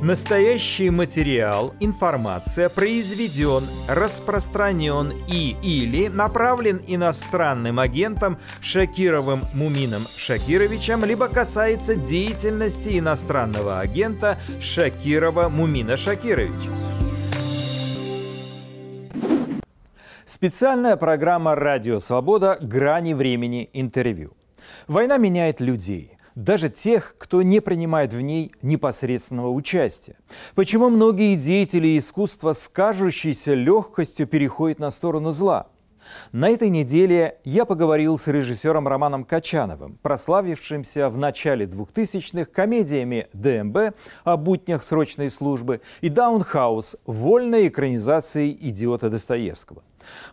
[0.00, 11.96] Настоящий материал, информация произведен, распространен и или направлен иностранным агентом Шакировым Мумином Шакировичем, либо касается
[11.96, 16.70] деятельности иностранного агента Шакирова Мумина Шакировича.
[20.26, 22.56] Специальная программа «Радио Свобода.
[22.60, 23.68] Грани времени.
[23.72, 24.36] Интервью».
[24.86, 30.16] Война меняет людей– даже тех, кто не принимает в ней непосредственного участия.
[30.54, 35.66] Почему многие деятели искусства с кажущейся легкостью переходят на сторону зла?
[36.30, 43.96] На этой неделе я поговорил с режиссером Романом Качановым, прославившимся в начале 2000-х комедиями ДМБ
[44.22, 49.82] о буднях срочной службы и Даунхаус вольной экранизацией «Идиота Достоевского».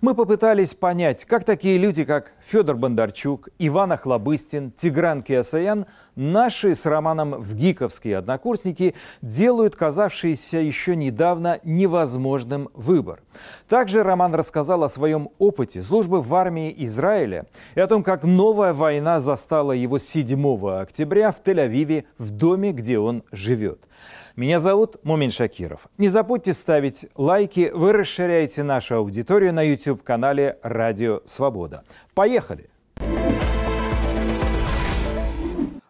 [0.01, 6.85] Мы попытались понять, как такие люди, как Федор Бондарчук, Иван Охлобыстин, Тигран Киасаян, наши с
[6.85, 13.21] Романом в ГИКовские однокурсники, делают казавшийся еще недавно невозможным выбор.
[13.67, 18.73] Также Роман рассказал о своем опыте службы в армии Израиля и о том, как новая
[18.73, 23.87] война застала его 7 октября в Тель-Авиве в доме, где он живет.
[24.35, 25.87] Меня зовут Мумин Шакиров.
[25.97, 31.83] Не забудьте ставить лайки, вы расширяете нашу аудиторию на YouTube-канале «Радио Свобода».
[32.13, 32.69] Поехали!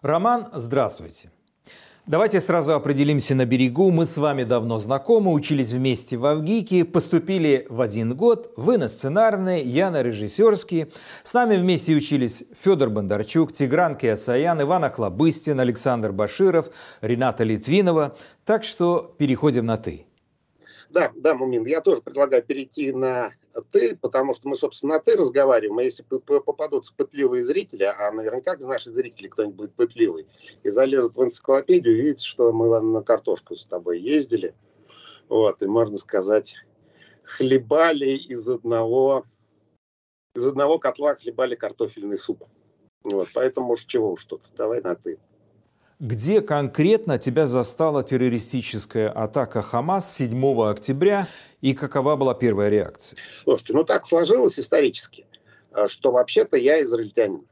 [0.03, 1.31] Роман, здравствуйте.
[2.07, 3.89] Давайте сразу определимся на берегу.
[3.89, 8.53] Мы с вами давно знакомы, учились вместе в Авгике, поступили в один год.
[8.57, 10.89] Вы на сценарные, я на режиссерские.
[11.23, 16.69] С нами вместе учились Федор Бондарчук, Тигран Киасаян, Иван Охлобыстин, Александр Баширов,
[17.01, 18.15] Рената Литвинова.
[18.45, 20.05] Так что переходим на «ты».
[20.91, 23.31] Да, да, Мумин, я тоже предлагаю перейти на
[23.71, 28.53] ты, потому что мы, собственно, на ты разговариваем, а если попадутся пытливые зрители, а наверняка
[28.53, 30.27] из наших зрителей кто-нибудь будет пытливый,
[30.63, 34.55] и залезут в энциклопедию, видят, что мы на картошку с тобой ездили,
[35.29, 36.55] вот, и, можно сказать,
[37.23, 39.25] хлебали из одного,
[40.35, 42.43] из одного котла хлебали картофельный суп.
[43.03, 45.19] Вот, поэтому уж чего уж тут, давай на ты.
[45.99, 51.25] Где конкретно тебя застала террористическая атака Хамас 7 октября
[51.61, 53.17] и какова была первая реакция?
[53.43, 55.25] Слушайте, ну так сложилось исторически,
[55.71, 57.47] э, что вообще-то я израильтянин.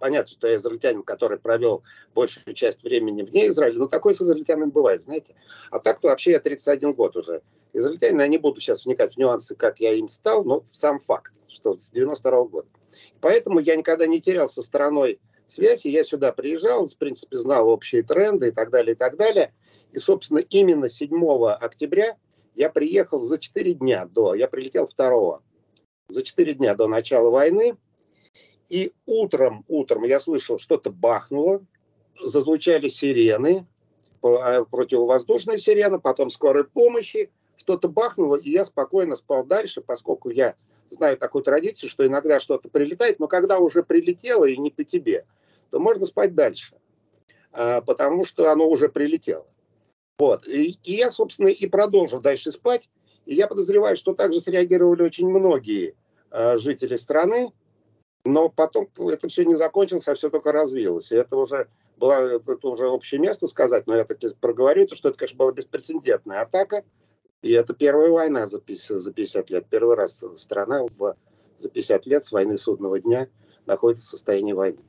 [0.00, 1.84] Понятно, что я израильтянин, который провел
[2.16, 5.36] большую часть времени вне Израиля, но такой с израильтянами бывает, знаете.
[5.70, 7.42] А так-то вообще я 31 год уже
[7.74, 11.32] израильтянин, я не буду сейчас вникать в нюансы, как я им стал, но сам факт,
[11.46, 12.68] что с 92 года.
[13.20, 15.88] Поэтому я никогда не терял со стороной связи.
[15.88, 19.52] Я сюда приезжал, в принципе, знал общие тренды и так далее, и так далее.
[19.92, 22.16] И, собственно, именно 7 октября
[22.54, 25.40] я приехал за 4 дня до, я прилетел 2
[26.08, 27.76] за 4 дня до начала войны.
[28.68, 31.64] И утром, утром я слышал, что-то бахнуло,
[32.20, 33.66] зазвучали сирены,
[34.22, 40.54] а, противовоздушная сирена, потом скорой помощи, что-то бахнуло, и я спокойно спал дальше, поскольку я
[40.90, 45.24] знаю такую традицию, что иногда что-то прилетает, но когда уже прилетело и не по тебе–
[45.70, 46.76] то можно спать дальше,
[47.52, 49.46] а, потому что оно уже прилетело.
[50.18, 50.46] Вот.
[50.46, 52.88] И, и я, собственно, и продолжил дальше спать.
[53.24, 55.94] И я подозреваю, что также среагировали очень многие
[56.30, 57.52] э, жители страны,
[58.24, 61.12] но потом это все не закончилось, а все только развилось.
[61.12, 61.68] И это уже
[61.98, 65.52] было это уже общее место сказать, но я таки проговорю, то, что это, конечно, была
[65.52, 66.84] беспрецедентная атака.
[67.42, 69.66] И это первая война за 50, за 50 лет.
[69.70, 71.16] Первый раз страна в,
[71.56, 73.28] за 50 лет с войны судного дня
[73.66, 74.82] находится в состоянии войны.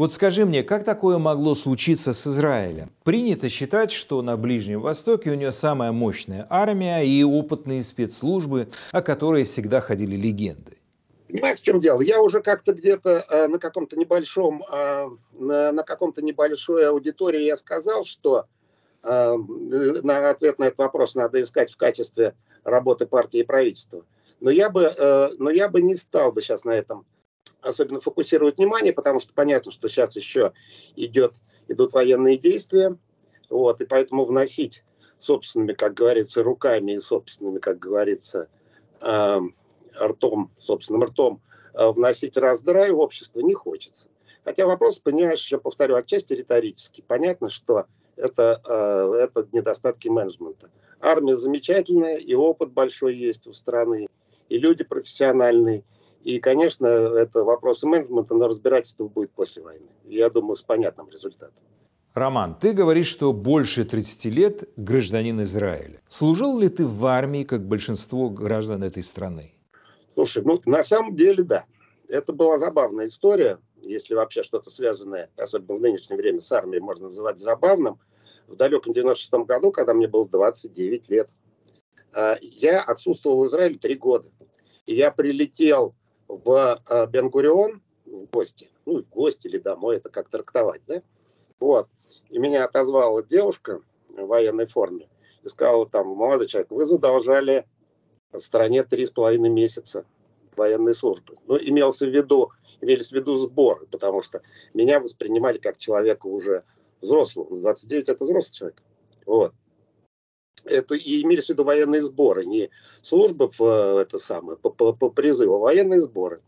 [0.00, 2.90] Вот скажи мне, как такое могло случиться с Израилем?
[3.04, 9.02] Принято считать, что на Ближнем Востоке у нее самая мощная армия и опытные спецслужбы, о
[9.02, 10.78] которой всегда ходили легенды.
[11.28, 12.00] Понимаешь, в чем дело?
[12.00, 17.58] Я уже как-то где-то э, на каком-то небольшом, э, на, на каком-то небольшой аудитории я
[17.58, 18.46] сказал, что
[19.02, 22.34] э, на ответ на этот вопрос надо искать в качестве
[22.64, 24.06] работы партии и правительства.
[24.40, 27.04] Но я бы, э, но я бы не стал бы сейчас на этом
[27.62, 30.52] особенно фокусировать внимание, потому что понятно, что сейчас еще
[30.96, 31.34] идет,
[31.68, 32.96] идут военные действия,
[33.48, 34.84] вот, и поэтому вносить
[35.18, 38.48] собственными, как говорится, руками и собственными, как говорится,
[39.00, 39.40] э,
[40.00, 41.42] ртом, собственным ртом
[41.74, 44.08] э, вносить раздрай в общество не хочется.
[44.44, 47.02] Хотя вопрос, понимаешь, еще повторю, отчасти риторический.
[47.02, 47.86] Понятно, что
[48.16, 50.70] это, э, это недостатки менеджмента.
[51.00, 54.08] Армия замечательная, и опыт большой есть у страны,
[54.48, 55.84] и люди профессиональные,
[56.22, 59.88] и, конечно, это вопросы менеджмента, но разбирательство будет после войны.
[60.04, 61.62] Я думаю, с понятным результатом.
[62.12, 66.02] Роман, ты говоришь, что больше 30 лет гражданин Израиля.
[66.08, 69.54] Служил ли ты в армии, как большинство граждан этой страны?
[70.14, 71.64] Слушай, ну, на самом деле, да.
[72.08, 77.06] Это была забавная история, если вообще что-то связанное, особенно в нынешнее время, с армией можно
[77.06, 77.98] называть забавным.
[78.48, 81.30] в далеком 96 году, когда мне было 29 лет.
[82.12, 84.28] А, я отсутствовал в Израиле три года.
[84.86, 85.94] И я прилетел
[86.30, 88.70] в а, Бенгурион в гости.
[88.86, 91.02] Ну, в гости или домой, это как трактовать, да?
[91.58, 91.88] Вот.
[92.28, 95.08] И меня отозвала девушка в военной форме
[95.42, 97.66] и сказала там, молодой человек, вы задолжали
[98.38, 100.04] стране три с половиной месяца
[100.56, 101.36] военной службы.
[101.46, 102.50] Ну, имелся в виду,
[102.80, 104.42] имелись в виду сборы, потому что
[104.74, 106.64] меня воспринимали как человека уже
[107.00, 107.58] взрослого.
[107.58, 108.82] 29 это взрослый человек.
[109.26, 109.54] Вот.
[110.64, 112.70] Это и имелись в виду военные сборы, не
[113.02, 116.40] служба в э, это самое, по, по, по призыву, а военные сборы.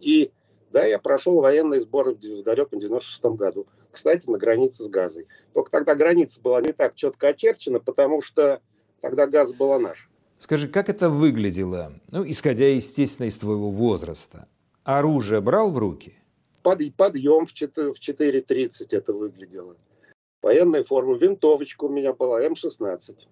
[0.00, 0.30] И
[0.70, 3.66] да, я прошел военные сборы в далеком 96 году.
[3.90, 5.26] Кстати, на границе с Газой.
[5.54, 8.60] Только тогда граница была не так четко очерчена, потому что
[9.00, 10.08] тогда газ была наш.
[10.36, 14.46] Скажи, как это выглядело, ну, исходя, естественно, из твоего возраста?
[14.84, 16.14] Оружие брал в руки?
[16.62, 19.76] Под, подъем в 4.30 это выглядело.
[20.42, 23.26] Военная форма, винтовочка у меня была, М-16.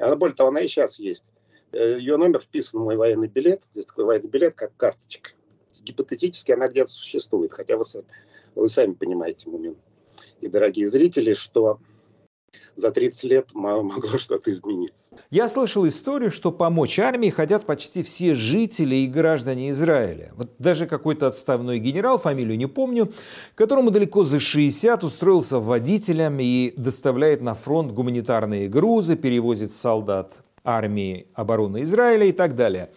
[0.00, 1.24] Она, более того, она и сейчас есть.
[1.72, 3.62] Э, Ее номер вписан в мой военный билет.
[3.72, 5.30] Здесь такой военный билет, как карточка.
[5.82, 7.84] Гипотетически она где-то существует, хотя вы,
[8.54, 9.78] вы сами понимаете, момент.
[10.40, 11.80] И, дорогие зрители, что
[12.80, 15.10] за 30 лет могло что-то измениться.
[15.30, 20.32] Я слышал историю, что помочь армии хотят почти все жители и граждане Израиля.
[20.36, 23.12] Вот даже какой-то отставной генерал, фамилию не помню,
[23.54, 31.26] которому далеко за 60 устроился водителем и доставляет на фронт гуманитарные грузы, перевозит солдат армии
[31.34, 32.90] обороны Израиля и так далее.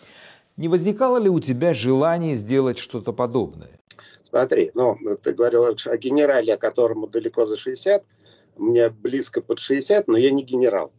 [0.58, 3.80] Не возникало ли у тебя желание сделать что-то подобное?
[4.30, 8.04] Смотри, ну, ты говорил о генерале, которому далеко за 60,
[8.58, 10.92] мне близко под 60, но я не генерал.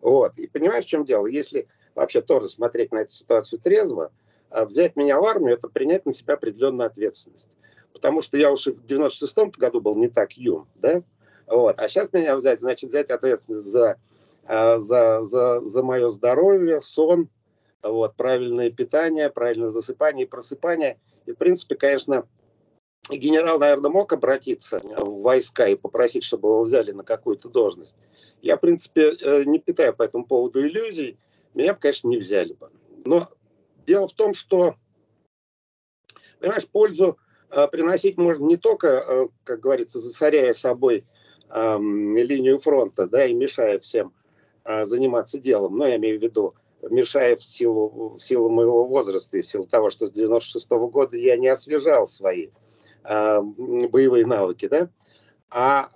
[0.00, 0.36] Вот.
[0.36, 1.26] И понимаешь, в чем дело?
[1.26, 4.12] Если вообще тоже смотреть на эту ситуацию трезво,
[4.50, 7.48] а взять меня в армию– это принять на себя определенную ответственность.
[7.92, 11.02] Потому что я уже в 96-м году был не так юн, да?
[11.46, 11.78] Вот.
[11.78, 13.98] А сейчас меня взять, значит, взять ответственность за,
[14.44, 17.28] а, за, за, за мое здоровье, сон,
[17.82, 20.98] вот, правильное питание, правильное засыпание и просыпание.
[21.26, 22.26] И, в принципе, конечно,
[23.16, 27.96] генерал, наверное, мог обратиться в войска и попросить, чтобы его взяли на какую-то должность.
[28.42, 31.18] Я, в принципе, э, не питаю по этому поводу иллюзий.
[31.54, 32.70] Меня бы, конечно, не взяли бы.
[33.04, 33.28] Но
[33.86, 34.76] дело в том, что,
[36.38, 37.18] понимаешь, пользу
[37.50, 41.04] э, приносить можно не только, э, как говорится, засоряя собой
[41.50, 44.12] линию фронта, да, и мешая всем
[44.82, 49.40] заниматься делом, но я имею в виду, мешая в силу, в силу моего возраста и
[49.40, 52.50] в силу того, что с 96 -го года я не освежал свои
[53.02, 54.90] боевые навыки, да,
[55.50, 55.90] а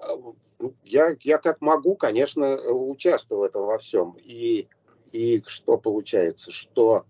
[0.85, 4.17] я, я как могу, конечно, участвую в этом во всем.
[4.19, 4.69] И,
[5.13, 6.53] и что получается?
[6.53, 7.05] Что,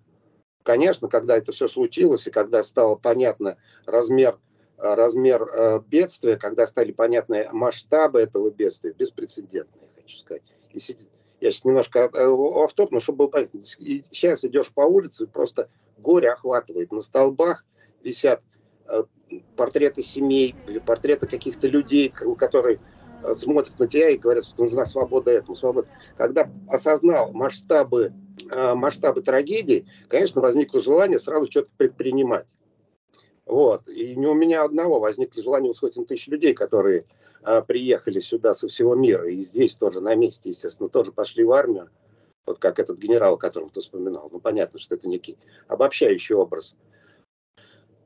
[0.63, 4.39] конечно, когда это все случилось, и когда стало понятно размер,
[4.79, 10.43] размер э, бедствия, когда стали понятны масштабы этого бедствия, беспрецедентные, хочу сказать.
[10.71, 10.79] И
[11.41, 13.65] я сейчас немножко э, автоп, но чтобы было понятно.
[13.65, 15.69] Сейчас идешь по улице, просто
[15.99, 16.93] горе охватывает.
[16.93, 17.65] На столбах
[18.03, 18.43] висят
[18.89, 19.03] э,
[19.57, 22.81] портреты семей или портреты каких-то людей, которые
[23.23, 25.89] э, смотрят на тебя и говорят, что нужна свобода этому, свобода.
[26.17, 28.13] Когда осознал масштабы,
[28.51, 32.47] э, масштабы трагедии, конечно, возникло желание сразу что-то предпринимать.
[33.47, 33.89] Вот.
[33.89, 37.05] И не у меня одного возникло желание у сотен тысяч людей, которые
[37.43, 41.53] а, приехали сюда со всего мира, и здесь тоже на месте, естественно, тоже пошли в
[41.53, 41.91] армию,
[42.47, 44.29] вот как этот генерал, о котором ты вспоминал.
[44.33, 46.75] Ну, понятно, что это некий обобщающий образ.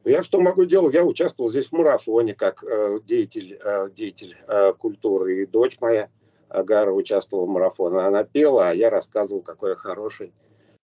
[0.07, 0.95] Я что могу делать?
[0.95, 5.43] Я участвовал здесь в марафоне как э, деятель, э, деятель э, культуры.
[5.43, 6.11] И дочь моя,
[6.49, 7.99] Агара, участвовала в марафоне.
[7.99, 10.33] Она пела, а я рассказывал, какой я хороший.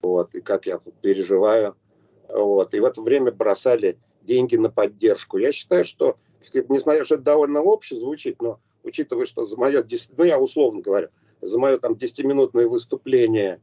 [0.02, 1.74] Вот, и как я переживаю.
[2.28, 2.72] Вот.
[2.74, 5.38] И в это время бросали деньги на поддержку.
[5.38, 6.16] Я считаю, что,
[6.68, 9.84] несмотря что это довольно обще звучит, но учитывая, что за мое,
[10.16, 11.08] ну я условно говорю,
[11.40, 13.60] за мое там 10-минутное выступление,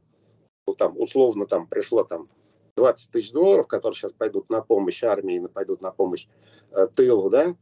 [0.66, 2.28] ну, там условно там пришло там
[2.76, 6.26] 20 тысяч долларов, которые сейчас пойдут на помощь армии, пойдут на помощь
[6.72, 7.56] э, тылу, да,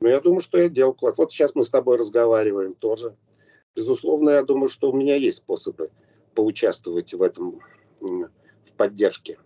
[0.00, 1.18] но я думаю, что я делал вклад.
[1.18, 3.16] Вот сейчас мы с тобой разговариваем тоже.
[3.74, 5.90] Безусловно, я думаю, что у меня есть способы
[6.34, 7.60] поучаствовать в этом,
[8.00, 9.38] в поддержке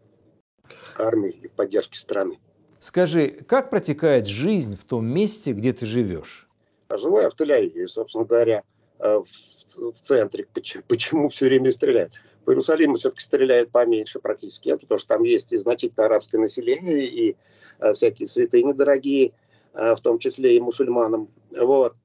[0.99, 2.39] армии и в поддержке страны.
[2.79, 6.49] Скажи, как протекает жизнь в том месте, где ты живешь?
[6.91, 8.65] Живу я в Тель-Авиве, собственно говоря,
[8.99, 10.47] э, в, в центре.
[10.53, 12.13] Почему, почему все время стреляют?
[12.47, 17.37] По Иерусалиму все-таки стреляют поменьше практически, потому что там есть и значительное арабское население, и
[17.81, 19.33] э, всякие святыни дорогие,
[19.75, 21.29] э, в том числе и мусульманам.
[21.51, 21.97] Вот.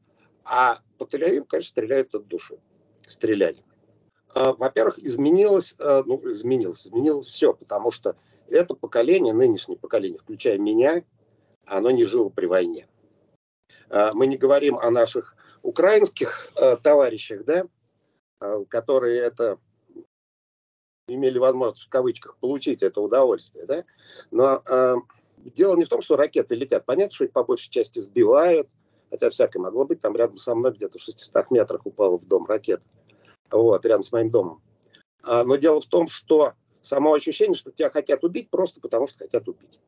[0.44, 2.58] А по тель конечно, стреляют от души.
[3.08, 3.60] Стреляли.
[4.34, 8.16] Э, во-первых, изменилось, ну, изменилось, изменилось все, потому что
[8.48, 11.04] это поколение, нынешнее поколение, включая меня,
[11.68, 12.88] оно не жило при войне.
[13.92, 17.68] Мы не говорим о наших украинских товарищах, да,
[18.70, 19.60] которые это
[21.16, 23.84] имели возможность в кавычках получить это удовольствие, да,
[24.32, 24.96] но э,
[25.38, 26.86] дело не в том, что ракеты летят.
[26.86, 28.68] Понятно, что их по большей части сбивают,
[29.10, 30.02] хотя всякое могло быть.
[30.02, 32.84] Там рядом со мной где-то в 600 метрах упала в дом ракета.
[33.50, 34.62] Вот, рядом с моим домом.
[35.24, 39.20] А, но дело в том, что само ощущение, что тебя хотят убить просто потому, что
[39.20, 39.80] хотят убить.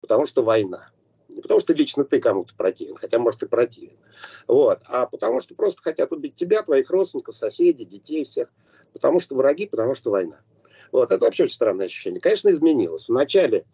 [0.00, 0.90] Потому что война.
[1.28, 3.96] Не потому что лично ты кому-то противен, хотя, может, и противен.
[4.46, 4.80] Вот.
[4.86, 8.48] А потому что просто хотят убить тебя, твоих родственников, соседей, детей всех.
[8.98, 10.40] Потому что враги, потому что война.
[10.92, 11.12] Вот.
[11.12, 12.20] Это вообще очень странное ощущение.
[12.20, 13.08] Конечно, изменилось.
[13.08, 13.64] Вначале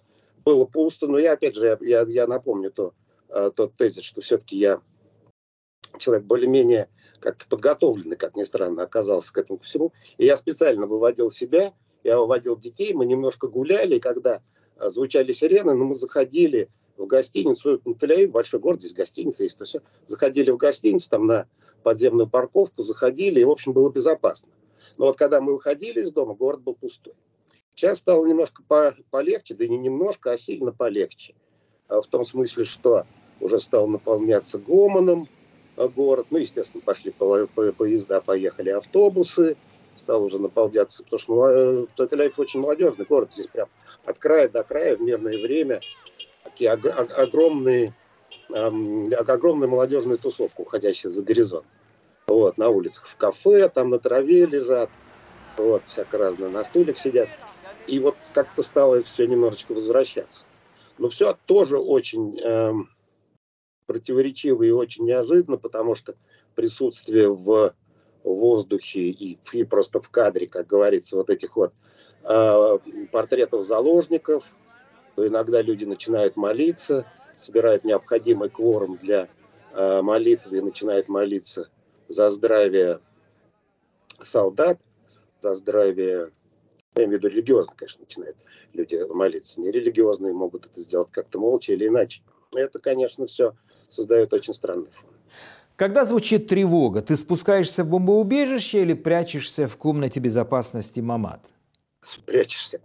[0.45, 2.93] было пусто, но я, опять же, я, я, я напомню то,
[3.31, 4.81] э, тот тезис, что все-таки я
[5.99, 6.89] человек более-менее
[7.21, 9.93] как-то подготовленный, как ни странно, оказался к этому всему.
[10.19, 14.43] И я специально выводил себя, я выводил детей, мы немножко гуляли, и когда
[14.77, 19.45] э, звучали сирены, но ну, мы заходили в гостиницу, ну, тель большой город, здесь гостиница
[19.45, 19.81] есть, то все.
[20.07, 21.49] Заходили в гостиницу, там на
[21.83, 24.51] подземную парковку, заходили, и, в общем, было безопасно.
[24.97, 27.15] Но вот когда мы выходили из дома, город был пустой.
[27.75, 31.35] Сейчас стало немножко по полегче, да не немножко, а сильно полегче.
[31.89, 33.05] А в том смысле, что
[33.41, 35.29] уже стал наполняться гомоном
[35.77, 36.29] э, город.
[36.31, 39.57] Ну, естественно, пошли по по поезда, поехали автобусы.
[39.97, 43.33] Стал уже наполняться, потому что Токелаев очень молодежный город.
[43.33, 43.69] Здесь прям
[44.05, 45.81] от края до края в мирное время
[46.43, 47.95] такие огромные,
[48.49, 51.67] огромная молодежная тусовка, уходящая за горизонт.
[52.35, 54.91] Вот, на улицах, в кафе, там на траве лежат,
[55.57, 57.29] вот, всяко разное, на стульях сидят.
[57.87, 60.47] И вот как-то стало все немножечко возвращаться.
[60.99, 62.73] Но все тоже очень э,
[63.87, 66.17] противоречиво и очень неожиданно, потому что
[66.55, 67.75] присутствие в
[68.25, 71.73] воздухе и, и просто в кадре, как говорится, вот этих вот
[72.25, 72.79] э,
[73.13, 74.45] портретов заложников–
[75.17, 79.29] иногда люди начинают молиться, собирают необходимый кворум для
[79.73, 81.69] э, молитвы и начинают молиться
[82.09, 83.01] за здравие
[84.23, 84.79] солдат,
[85.41, 86.31] за здравие,
[86.97, 88.37] я имею в виду религиозно, конечно, начинают
[88.73, 89.61] люди молиться.
[89.61, 92.23] Нерелигиозные могут это сделать как-то молча или иначе.
[92.55, 93.55] Это, конечно, все
[93.89, 95.11] создает очень странный фон.
[95.77, 101.53] Когда звучит тревога, ты спускаешься в бомбоубежище или прячешься в комнате безопасности Мамат?
[102.27, 102.81] прячешься.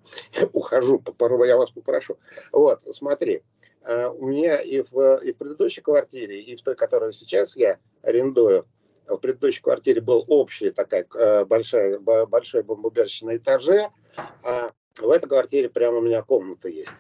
[0.54, 2.18] Ухожу, порой я вас попрошу.
[2.52, 3.44] Вот, смотри,
[3.84, 7.78] а, у меня и в, и в предыдущей квартире, и в той, которую сейчас я
[8.02, 8.66] арендую,
[9.16, 13.90] в предыдущей квартире был общая такая а, большая, большой бомбоубежище на этаже,
[14.44, 16.94] а в этой квартире прямо у меня комната есть.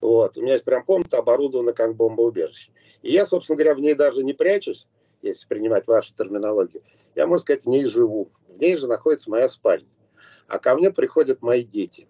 [0.00, 2.72] Вот, у меня есть прям комната оборудована как бомбоубежище.
[3.02, 4.86] И я, собственно говоря, в ней даже не прячусь,
[5.22, 6.82] если принимать вашу терминологию.
[7.14, 8.30] Я, можно сказать, в ней живу.
[8.46, 9.88] В ней же находится моя спальня.
[10.46, 12.08] А ко мне приходят мои дети.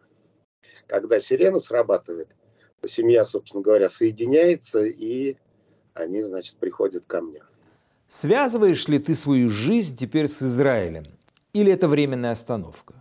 [0.87, 2.29] Когда сирена срабатывает,
[2.87, 5.37] семья, собственно говоря, соединяется, и
[5.95, 7.43] они, значит, приходят ко мне.
[8.09, 11.05] Связываешь ли ты свою жизнь теперь с Израилем?
[11.53, 12.95] Или это временная остановка?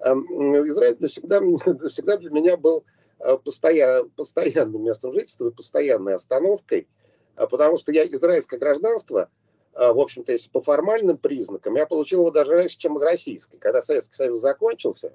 [0.00, 0.26] Эм,
[0.68, 1.40] Израиль всегда,
[1.88, 2.84] всегда для меня был
[3.20, 6.86] э, постоян, постоянным местом жительства и постоянной остановкой,
[7.36, 9.30] э, потому что я израильское гражданство–
[9.78, 13.58] а, в общем-то, если по формальным признакам, я получил его даже раньше, чем российский.
[13.58, 15.14] Когда Советский Союз закончился,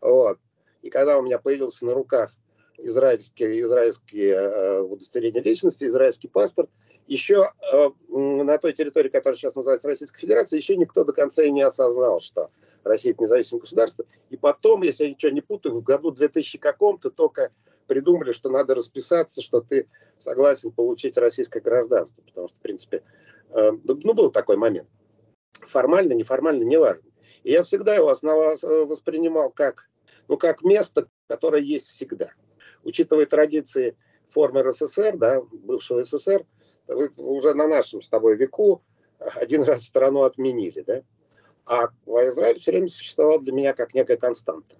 [0.00, 0.38] вот,
[0.80, 2.32] и когда у меня появился на руках
[2.78, 6.70] израильские, израильские э, удостоверения личности, израильский паспорт,
[7.12, 11.50] еще э, на той территории, которая сейчас называется Российской Федерацией, еще никто до конца и
[11.50, 12.50] не осознал, что
[12.84, 14.04] Россия это независимое государство.
[14.30, 17.50] И потом, если я ничего не путаю, в году 2000 каком-то только
[17.86, 19.88] придумали, что надо расписаться, что ты
[20.18, 22.22] согласен получить российское гражданство.
[22.22, 23.02] Потому что, в принципе,
[23.52, 24.88] Э, ну, был такой момент.
[25.66, 27.08] Формально, неформально, неважно.
[27.42, 29.88] И я всегда его основа, э, воспринимал как,
[30.28, 32.30] ну, как место, которое есть всегда.
[32.82, 33.96] Учитывая традиции
[34.28, 36.46] формы РССР, да, бывшего СССР,
[37.16, 38.82] уже на нашем с тобой веку
[39.36, 41.02] один раз страну отменили, да.
[41.66, 44.76] А Израиль все время существовал для меня как некая константа.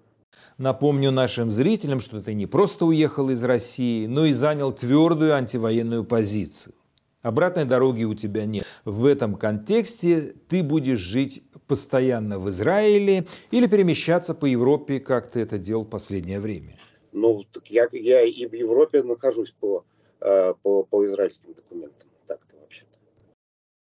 [0.57, 6.03] Напомню нашим зрителям, что ты не просто уехал из России, но и занял твердую антивоенную
[6.03, 6.75] позицию.
[7.21, 8.65] Обратной дороги у тебя нет.
[8.83, 15.41] В этом контексте ты будешь жить постоянно в Израиле или перемещаться по Европе, как ты
[15.41, 16.77] это делал в последнее время?
[17.11, 19.85] Ну, так я, я и в Европе нахожусь по,
[20.21, 22.09] по, по израильским документам.
[22.27, 22.97] Так-то вообще-то.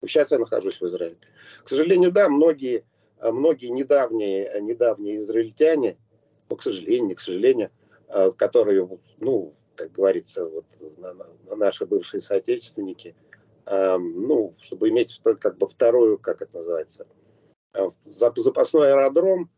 [0.06, 1.18] Сейчас я нахожусь в Израиле.
[1.64, 2.86] К сожалению, да, многие,
[3.20, 5.98] э, многие недавние, недавние израильтяне,
[6.50, 7.72] ну, к сожалению, не к сожалению,
[8.10, 8.88] э, которые,
[9.20, 10.66] ну, как говорится, вот
[11.56, 13.16] наши бывшие соотечественники–
[13.68, 17.08] Эм, ну, чтобы иметь как бы вторую, как это называется,
[17.74, 19.50] э, запасной аэродром,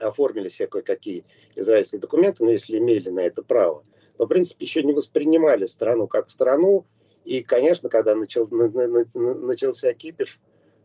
[0.00, 3.84] оформили себе кое-какие израильские документы, но если имели на это право,
[4.18, 6.84] но, в принципе, еще не воспринимали страну как страну,
[7.24, 9.04] И, конечно, когда начал, на, на,
[9.34, 10.38] начался кипиш,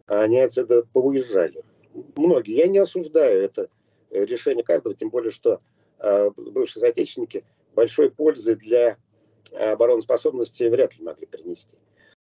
[0.07, 1.63] они отсюда поуезжали.
[2.15, 2.55] Многие.
[2.55, 3.69] Я не осуждаю это
[4.09, 5.61] решение каждого, тем более, что
[6.00, 7.45] э, бывшие соотечественники
[7.75, 8.97] большой пользы для
[9.53, 11.75] обороноспособности вряд ли могли принести.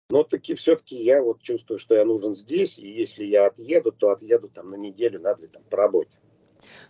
[0.09, 4.09] Но таки все-таки я вот чувствую, что я нужен здесь, и если я отъеду, то
[4.09, 6.17] отъеду там на неделю, на две там по работе.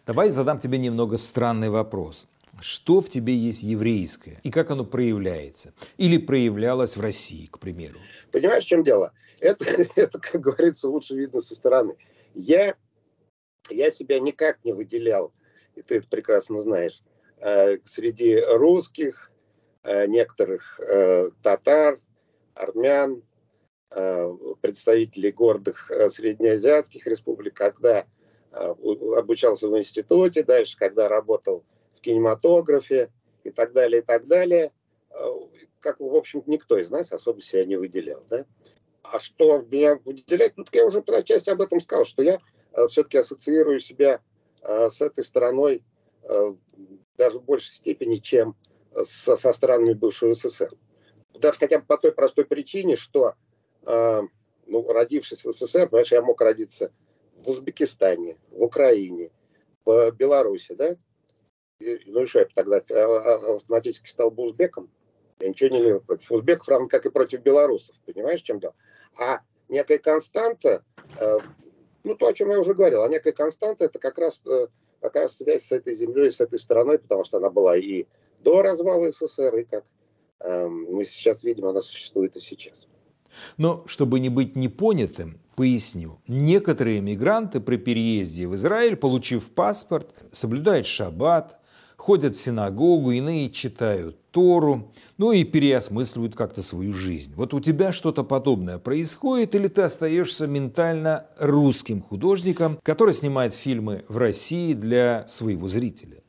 [0.06, 2.28] Давай задам тебе немного странный вопрос.
[2.62, 5.74] Что в тебе есть еврейское и как оно проявляется?
[5.98, 7.98] Или проявлялось в России, к примеру?
[8.32, 9.14] Понимаешь, в чем дело?
[9.40, 11.96] Это, это как говорится, лучше видно со стороны.
[12.34, 12.76] Я,
[13.70, 15.34] я себя никак не выделял,
[15.76, 17.02] и ты это прекрасно знаешь,
[17.38, 19.32] э, среди русских,
[19.84, 21.98] э, некоторых э, татар,
[22.54, 23.24] армян,
[24.62, 28.06] представителей гордых среднеазиатских республик, когда
[28.52, 33.12] обучался в институте, дальше, когда работал в кинематографе
[33.44, 34.72] и так далее, и так далее,
[35.80, 38.24] как, в общем, никто из нас особо себя не выделял.
[38.30, 38.46] Да?
[39.04, 40.58] А что меня выделяет?
[40.58, 42.40] Ну, я уже по части об этом сказал, что я
[42.90, 44.22] все-таки ассоциирую себя
[44.62, 45.84] с этой стороной
[47.18, 48.56] даже в большей степени, чем
[48.94, 50.76] со, со странами бывшего СССР
[51.40, 53.36] даже хотя бы по той простой причине, что,
[53.86, 54.22] э,
[54.68, 56.92] ну, родившись в СССР, понимаешь, я мог родиться
[57.36, 59.32] в Узбекистане, в Украине,
[59.86, 60.98] в Беларуси, да?
[61.80, 64.90] Ну и что, я тогда а, а, автоматически стал бы узбеком?
[65.40, 67.96] Я ничего не имею против узбеков, равно как и против белорусов.
[68.06, 68.76] Понимаешь, чем дело?
[69.18, 70.84] А некая константа,
[71.18, 71.38] э,
[72.04, 74.68] ну, то, о чем я уже говорил, а некая константа, это как раз, э,
[75.00, 78.06] как раз связь с этой землей, с этой страной, потому что она была и
[78.42, 79.86] до развала СССР, и как
[80.42, 82.88] Эм, мы сейчас видим, она существует и сейчас.
[83.58, 86.20] Но, чтобы не быть непонятым, поясню.
[86.28, 91.60] Некоторые мигранты при переезде в Израиль, получив паспорт, соблюдают шаббат,
[92.00, 97.34] ходят в синагогу, иные читают Тору, ну и переосмысливают как-то свою жизнь.
[97.36, 104.04] Вот у тебя что-то подобное происходит, или ты остаешься ментально русским художником, который снимает фильмы
[104.08, 106.24] в России для своего зрителя?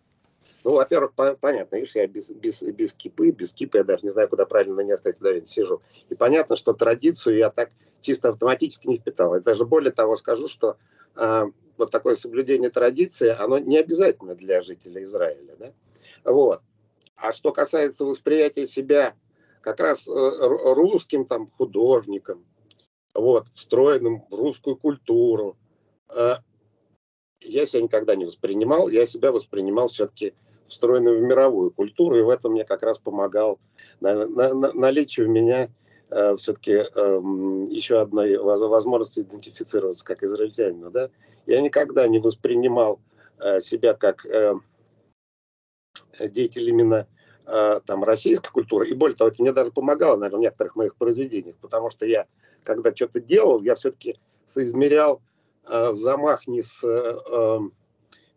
[0.65, 4.11] Ну, во-первых, по- понятно, видишь, я без, без, без кипы, без кипы, я даже не
[4.11, 5.81] знаю, куда правильно на этой дарить сижу.
[6.11, 9.37] И понятно, что традицию я так чисто автоматически не впитал.
[9.37, 10.77] И даже более того скажу, что
[11.17, 11.45] э,
[11.81, 15.57] вот такое соблюдение традиции, оно не обязательно для жителей Израиля.
[15.59, 15.73] Да?
[16.25, 16.61] Вот.
[17.17, 19.15] А что касается восприятия себя
[19.61, 20.13] как раз э,
[20.75, 22.47] русским там, художником,
[23.15, 25.57] вот, встроенным в русскую культуру,
[26.15, 26.37] э,
[27.43, 30.35] я себя никогда не воспринимал, я себя воспринимал все-таки
[30.67, 33.59] встроены в мировую культуру, и в этом мне как раз помогал
[34.01, 35.69] на, на, на, наличие у меня
[36.11, 36.87] э, все-таки э,
[37.69, 40.91] еще одной возможности идентифицироваться как израильтянина.
[40.91, 41.11] Да?
[41.47, 43.01] Я никогда не воспринимал
[43.39, 44.55] э, себя как э,
[46.19, 47.07] деятель именно
[47.47, 50.97] э, там, российской культуры, и более того, это мне даже помогало, наверное, в некоторых моих
[50.97, 52.27] произведениях, потому что я,
[52.63, 55.23] когда что-то делал, я все-таки соизмерял
[55.69, 56.83] э, замах не с...
[56.85, 57.59] Э, э,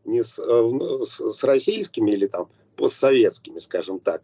[0.06, 4.22] не с, с российскими или там постсоветскими, скажем так,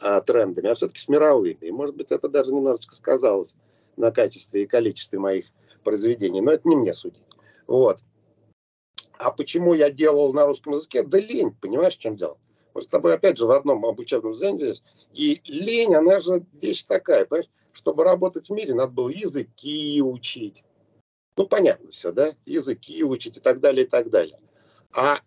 [0.00, 1.58] а, трендами, а все-таки с мировыми.
[1.60, 3.54] И, может быть, это даже немножечко сказалось
[3.96, 5.46] на качестве и количестве моих
[5.84, 7.22] произведений, но это не мне судить.
[7.66, 8.00] Вот.
[9.18, 11.02] А почему я делал на русском языке?
[11.02, 12.38] Да лень, понимаешь, в чем дело?
[12.74, 14.82] Мы с тобой, опять же, в одном обучебном занятии.
[15.12, 17.50] И лень, она же вещь такая, понимаешь?
[17.72, 20.64] Чтобы работать в мире, надо было языки учить.
[21.36, 22.34] Ну, понятно все, да?
[22.46, 24.38] Языки учить и так далее, и так далее.
[24.92, 25.20] А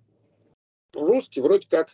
[0.94, 1.90] русский вроде как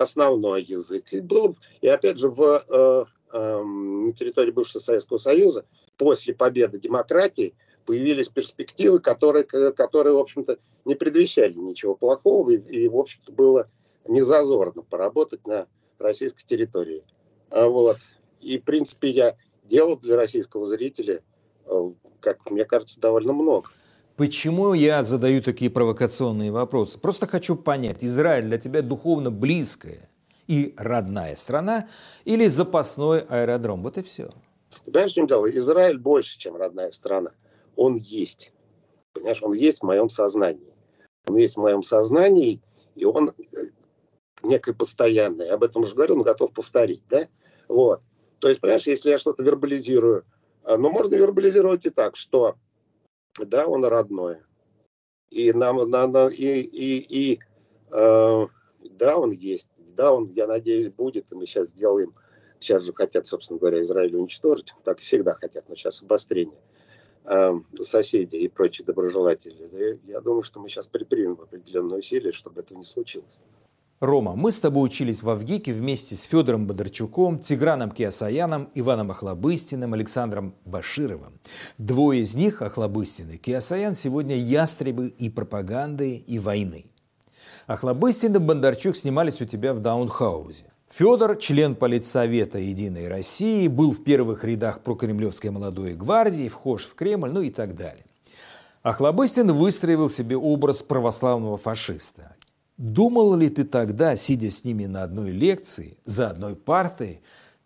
[0.00, 1.12] основной язык.
[1.12, 6.78] И, был, и опять же, в, э, э, на территории бывшего Советского Союза после победы
[6.78, 13.32] демократии появились перспективы, которые, которые в общем-то, не предвещали ничего плохого, и, и в общем-то,
[13.32, 13.68] было
[14.06, 15.66] незазорно поработать на
[15.98, 17.04] российской территории.
[17.50, 17.96] А вот.
[18.40, 21.22] И, в принципе, я делал для российского зрителя,
[21.66, 23.68] э, как мне кажется, довольно много.
[24.18, 26.98] Почему я задаю такие провокационные вопросы?
[26.98, 30.10] Просто хочу понять, Израиль для тебя духовно близкая
[30.48, 31.86] и родная страна
[32.24, 33.84] или запасной аэродром?
[33.84, 34.28] Вот и все.
[34.82, 35.48] Ты понимаешь, в чем дело?
[35.48, 37.30] Израиль больше, чем родная страна.
[37.76, 38.52] Он есть.
[39.12, 40.74] Понимаешь, он есть в моем сознании.
[41.28, 42.60] Он есть в моем сознании,
[42.96, 43.42] и он э,
[44.42, 45.54] некое постоянное.
[45.54, 47.04] Об этом уже говорил, но готов повторить.
[47.08, 47.28] Да?
[47.68, 48.02] Вот.
[48.40, 50.24] То есть, понимаешь, если я что-то вербализирую,
[50.64, 52.56] э, но можно вербализировать и так, что
[53.46, 54.38] да, он родной.
[55.30, 57.38] И нам надо, и, и, и
[57.90, 58.46] э,
[58.90, 62.14] да, он есть, да, он, я надеюсь, будет, и мы сейчас сделаем,
[62.60, 66.58] сейчас же хотят, собственно говоря, Израиль уничтожить, так всегда хотят, но сейчас обострение
[67.24, 70.00] э, соседей и прочие доброжелатели.
[70.04, 73.38] Я думаю, что мы сейчас предпримем определенные усилия, чтобы это не случилось.
[74.00, 79.92] Рома, мы с тобой учились в Авгике вместе с Федором Бондарчуком, Тиграном Киасаяном, Иваном Охлобыстиным,
[79.92, 81.40] Александром Башировым.
[81.78, 86.86] Двое из них, Охлобыстин и Киасаян, сегодня ястребы и пропаганды, и войны.
[87.66, 90.66] Охлобыстин и Бондарчук снимались у тебя в Даунхаузе.
[90.88, 97.30] Федор, член политсовета «Единой России», был в первых рядах прокремлевской молодой гвардии, вхож в Кремль,
[97.30, 98.04] ну и так далее.
[98.82, 102.36] Охлобыстин выстроил себе образ православного фашиста.
[102.78, 107.20] Думал ли ты тогда, сидя с ними на одной лекции, за одной партой,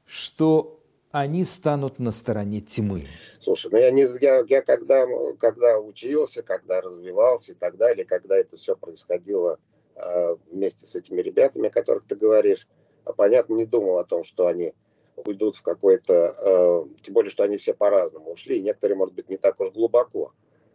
[0.07, 3.05] что они станут на стороне тьмы?
[3.39, 5.05] Слушай, ну я, не, я, я когда,
[5.39, 9.59] когда учился, когда развивался и так далее, когда это все происходило
[9.97, 12.67] э, вместе с этими ребятами, о которых ты говоришь,
[13.05, 14.73] а, понятно, не думал о том, что они
[15.17, 19.37] уйдут в какой-то, э, тем более, что они все по-разному ушли, некоторые, может быть, не
[19.37, 20.33] так уж глубоко,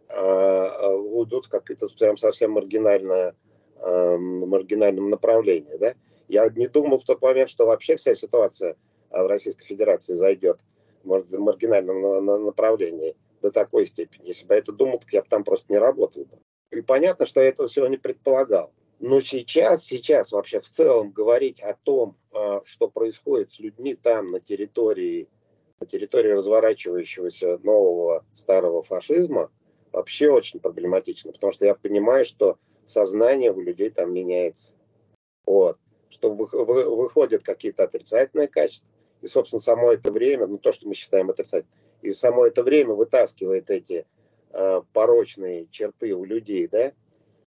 [0.08, 3.34] э, уйдут в какое-то прям совсем маргинальное
[3.80, 5.76] э, маргинальном направлении.
[5.78, 5.94] Да?
[6.28, 8.76] Я не думал в тот момент, что вообще вся ситуация
[9.10, 10.60] в Российской Федерации зайдет
[11.04, 14.28] в маргинальном направлении до такой степени.
[14.28, 16.38] Если бы я это думал, так я бы там просто не работал бы.
[16.70, 18.72] И понятно, что я этого всего не предполагал.
[19.00, 24.32] Но сейчас, сейчас вообще в целом говорить о том, а, что происходит с людьми там,
[24.32, 25.28] на территории,
[25.80, 29.50] на территории разворачивающегося нового старого фашизма,
[29.92, 32.58] вообще очень проблематично, потому что я понимаю, что
[32.88, 34.74] сознание у людей там меняется.
[35.44, 35.78] Вот.
[36.10, 38.88] Что вы, вы, выходят какие-то отрицательные качества,
[39.20, 41.72] и, собственно, само это время, ну, то, что мы считаем отрицательным,
[42.02, 44.06] и само это время вытаскивает эти
[44.52, 46.92] э, порочные черты у людей, да,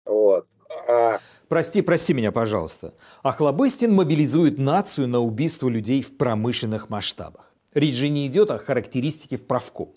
[0.08, 0.46] вот.
[0.88, 1.20] А...
[1.48, 2.94] Прости, прости меня, пожалуйста.
[3.24, 7.54] Охлобыстин мобилизует нацию на убийство людей в промышленных масштабах.
[7.74, 9.94] Речь же не идет о характеристике в правку.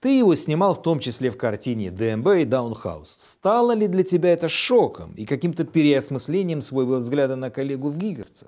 [0.00, 3.10] Ты его снимал в том числе в картине ДМБ и Даунхаус.
[3.10, 8.46] Стало ли для тебя это шоком и каким-то переосмыслением своего взгляда на коллегу в Гиговце?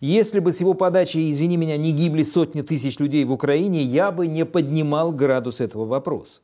[0.00, 4.10] Если бы с его подачи, извини меня, не гибли сотни тысяч людей в Украине, я
[4.10, 6.42] бы не поднимал градус этого вопроса.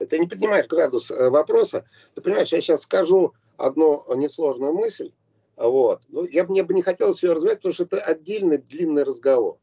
[0.00, 1.84] Это не поднимает градус э, вопроса.
[2.14, 5.12] Ты понимаешь, я сейчас скажу одну несложную мысль.
[5.56, 6.02] Вот.
[6.08, 9.58] Ну, я мне бы не хотелось ее развивать, потому что это отдельный длинный разговор.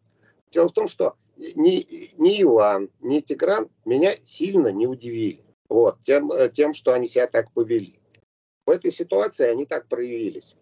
[0.51, 5.43] Дело в том, что ни, ни Иван, ни Тигран меня сильно не удивили.
[5.69, 7.99] Вот, тем, э, тем, что они себя так повели.
[8.65, 10.55] В этой ситуации они так проявились.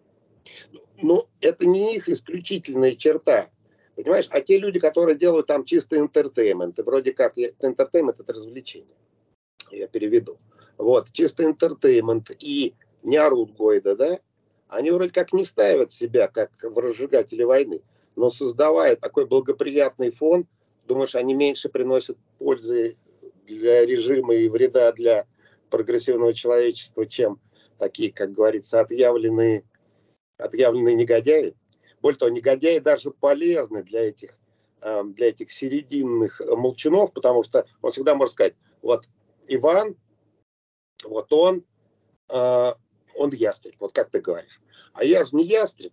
[1.02, 3.50] Но это не их исключительная черта.
[3.94, 4.28] Понимаешь?
[4.30, 8.96] А те люди, которые делают там чисто entertainment, и вроде как entertainment это развлечение.
[9.70, 10.38] Я переведу.
[10.78, 14.20] Вот, чисто entertainment и не орут Гойда, да?
[14.68, 17.82] Они вроде как не ставят себя как в разжигатели войны,
[18.16, 20.46] но создавая такой благоприятный фон–
[20.84, 22.96] Думаешь, они меньше приносят пользы
[23.46, 25.26] для режима и вреда для
[25.70, 27.40] прогрессивного человечества, чем
[27.78, 29.64] такие, как говорится, отъявленные,
[30.38, 31.54] отъявленные негодяи?
[32.00, 34.38] Более того, негодяи даже полезны для этих,
[34.80, 39.06] эм, для этих серединных молчунов, потому что он всегда может сказать, вот
[39.46, 39.96] Иван,
[41.04, 41.64] вот он,
[42.28, 42.72] э,
[43.14, 44.60] он ястреб, вот как ты говоришь.
[44.92, 45.92] А я же не ястреб,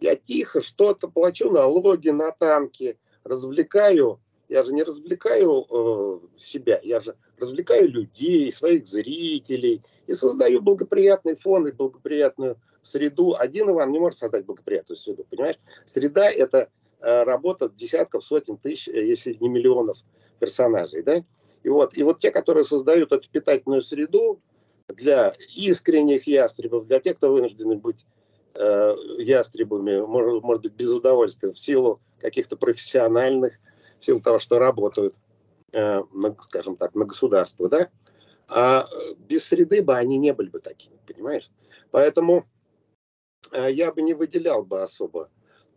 [0.00, 7.00] я тихо что-то плачу налоги на танки, развлекаю я же не развлекаю э, себя, я
[7.00, 13.34] же развлекаю людей, своих зрителей и создаю благоприятный фон и благоприятную среду.
[13.38, 15.58] Один Иван не может создать благоприятную среду, понимаешь?
[15.84, 19.98] Среда– это э, работа десятков, сотен тысяч, э, если не миллионов
[20.38, 21.22] персонажей, да?
[21.62, 24.40] И вот, и вот те, которые создают эту питательную среду
[24.88, 28.06] для искренних ястребов, для тех, кто вынуждены быть
[28.54, 33.58] э, ястребами, может, может быть, без удовольствия, в силу каких-то профессиональных
[33.98, 35.14] в силу того, что работают,
[35.72, 36.02] э,
[36.42, 37.88] скажем так, на государство, да,
[38.48, 38.86] а
[39.18, 41.50] без среды бы они не были бы такими, понимаешь?
[41.90, 42.46] Поэтому
[43.52, 45.28] э, я бы не выделял бы особо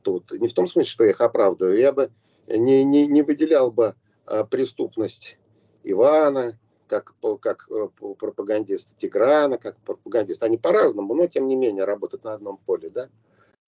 [0.02, 2.12] тут, не в том смысле, что я их оправдываю, я бы
[2.48, 3.96] не, не, не выделял бы
[4.28, 5.38] э, преступность
[5.84, 6.58] Ивана,
[6.88, 7.70] как, как
[8.20, 10.44] пропагандиста Тиграна, как пропагандист.
[10.44, 12.90] Они по-разному, но тем не менее работают на одном поле.
[12.90, 13.10] Да?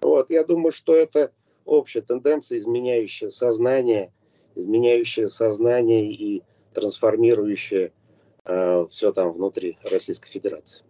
[0.02, 1.32] Вот, я думаю, что это
[1.63, 4.12] общая тенденция, изменяющая сознание
[4.56, 7.92] изменяющее сознание и трансформирующее
[8.46, 10.84] э, все там внутри Российской Федерации.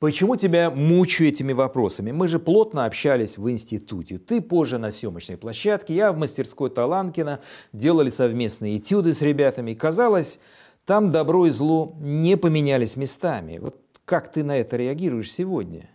[0.00, 2.10] Почему тебя мучаю этими вопросами?
[2.10, 4.16] Мы же плотно общались в институте.
[4.16, 7.40] Ты позже на съемочной площадке, я в мастерской Таланкина,
[7.74, 9.74] делали совместные этюды с ребятами.
[9.74, 10.40] Казалось,
[10.86, 13.58] там добро и зло не поменялись местами.
[13.58, 15.90] Вот как ты на это реагируешь сегодня?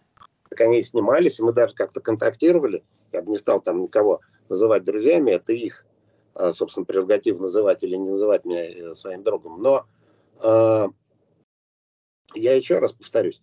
[0.50, 2.84] Так они снимались, мы даже как-то контактировали.
[3.12, 5.85] Я бы не стал там никого называть друзьями, это их а,
[6.36, 9.62] собственно, прерогатив называть или не называть меня э, своим другом.
[9.62, 9.86] Но
[10.42, 10.88] э,
[12.36, 13.42] я еще раз повторюсь,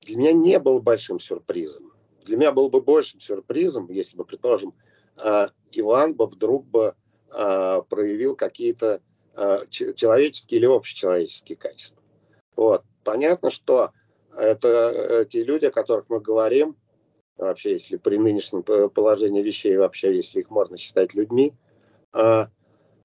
[0.00, 1.92] для меня не был большим сюрпризом.
[2.24, 4.74] Для меня было бы большим сюрпризом, если бы, предположим,
[5.22, 6.94] э, Иван бы вдруг бы
[7.30, 9.02] э, проявил какие-то
[9.36, 12.02] э, человеческие или общечеловеческие качества.
[12.56, 12.82] Вот.
[13.02, 13.92] Понятно, что
[14.34, 16.76] это те люди, о которых мы говорим,
[17.36, 21.54] вообще, если при нынешнем положении вещей, вообще, если их можно считать людьми,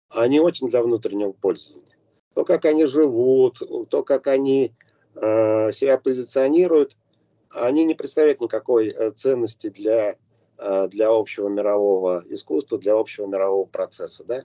[0.09, 1.97] они очень для внутреннего пользования.
[2.35, 4.73] То, как они живут, то, как они
[5.15, 6.95] себя позиционируют,
[7.49, 10.17] они не представляют никакой э, ценности для,
[10.57, 14.43] э, для общего мирового искусства, для общего мирового процесса да,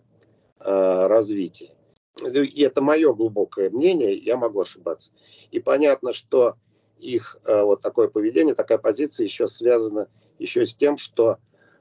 [0.60, 1.74] э, развития.
[2.22, 5.10] И это мое глубокое мнение, я могу ошибаться.
[5.50, 6.54] И понятно, что
[6.96, 11.38] их вот такое поведение, такая позиция еще связана еще с тем, что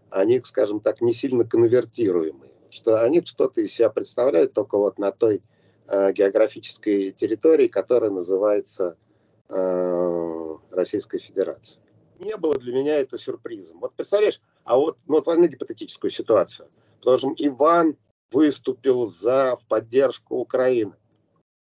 [0.10, 5.12] они, скажем так, не сильно конвертируемые, что они что-то из себя представляют только вот на
[5.12, 5.42] той
[5.88, 8.96] географической территории, которая называется
[9.56, 11.80] Э, Российской Федерации.
[12.18, 13.80] Не было для меня это сюрпризом.
[13.80, 16.70] Вот представляешь, а вот, ну, вот возьми гипотетическую ситуацию.
[17.04, 17.96] Потому Иван
[18.32, 20.96] выступил за, в поддержку Украины.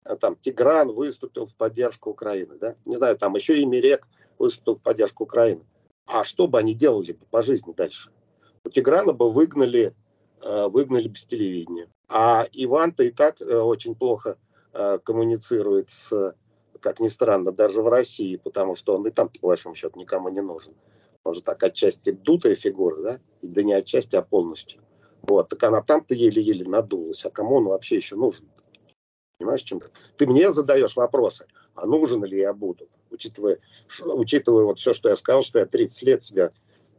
[0.04, 2.56] А там Тигран выступил в поддержку Украины.
[2.58, 2.76] Да?
[2.86, 4.06] Не знаю, там еще и Мирек
[4.38, 5.66] выступил в поддержку Украины.
[6.06, 8.10] А что бы они делали по жизни дальше?
[8.64, 9.92] У Тиграна бы выгнали, э,
[10.44, 11.88] выгнали без телевидения.
[12.08, 14.38] А Иван-то и так э, очень плохо
[15.04, 16.34] коммуницирует с
[16.84, 20.28] как ни странно, даже в России, потому что он и там, по большому счету, никому
[20.28, 20.74] не нужен.
[21.24, 23.20] Он же так отчасти дутая фигура, да?
[23.40, 24.82] Да не отчасти, а полностью.
[25.22, 28.46] Вот, так она там-то еле-еле надулась, а кому он вообще еще нужен?
[29.38, 29.90] Понимаешь, чем -то?
[30.18, 32.90] Ты мне задаешь вопросы, а нужен ли я буду?
[33.10, 33.60] Учитывая,
[34.02, 36.50] учитывая вот все, что я сказал, что я 30 лет себя,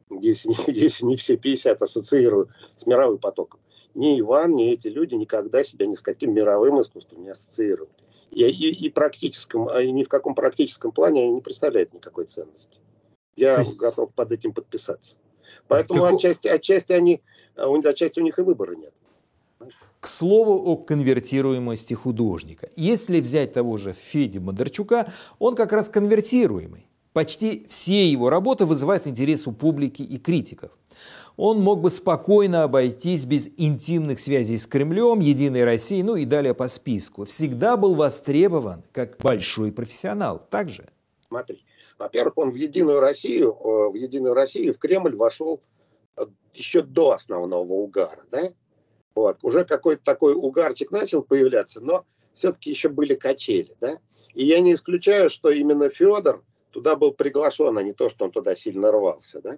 [0.10, 3.60] если, если не все 50, ассоциирую с мировым потоком.
[3.94, 7.89] Ни Иван, ни эти люди никогда себя ни с каким мировым искусством не ассоциировали
[8.32, 12.78] и, и, и практическом, а ни в каком практическом плане они не представляют никакой ценности.
[13.36, 13.78] Я есть...
[13.78, 15.15] готов под этим подписаться.
[15.68, 16.15] Поэтому как...
[16.15, 17.22] отчасти, отчасти, они,
[17.56, 18.94] а отчасти у них и выбора нет.
[20.00, 22.70] К слову о конвертируемости художника.
[22.76, 26.88] Если взять того же Феди Бондарчука, он как раз конвертируемый.
[27.15, 30.71] Почти все его работы вызывают интерес у публики и критиков
[31.38, 36.54] он мог бы спокойно обойтись без интимных связей с Кремлем, Единой Россией, ну и далее
[36.54, 37.25] по списку.
[37.25, 40.45] Всегда был востребован как большой профессионал.
[40.49, 40.88] Так же?
[41.28, 41.63] Смотри,
[41.97, 45.62] во-первых, он в Единую Россию, э, в Единую Россию, в Кремль вошел
[46.17, 48.51] э, еще до основного угара, да?
[49.13, 49.38] Вот.
[49.41, 53.99] Уже какой-то такой угарчик начал появляться, но все-таки еще были качели, да?
[54.34, 56.43] И я не исключаю, что именно Федор
[56.76, 59.58] туда был приглашен, а не то, что он туда сильно рвался, да?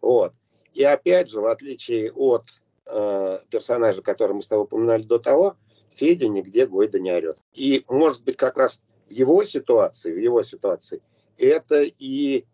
[0.00, 0.32] Вот.
[0.72, 2.44] И опять же, в отличие от
[2.86, 5.56] э, персонажа, который мы с тобой упоминали до того,
[5.96, 7.38] Федя нигде Гойда не орет.
[7.54, 11.02] И, может быть, как раз в его ситуации, в его ситуации,
[11.38, 12.44] это и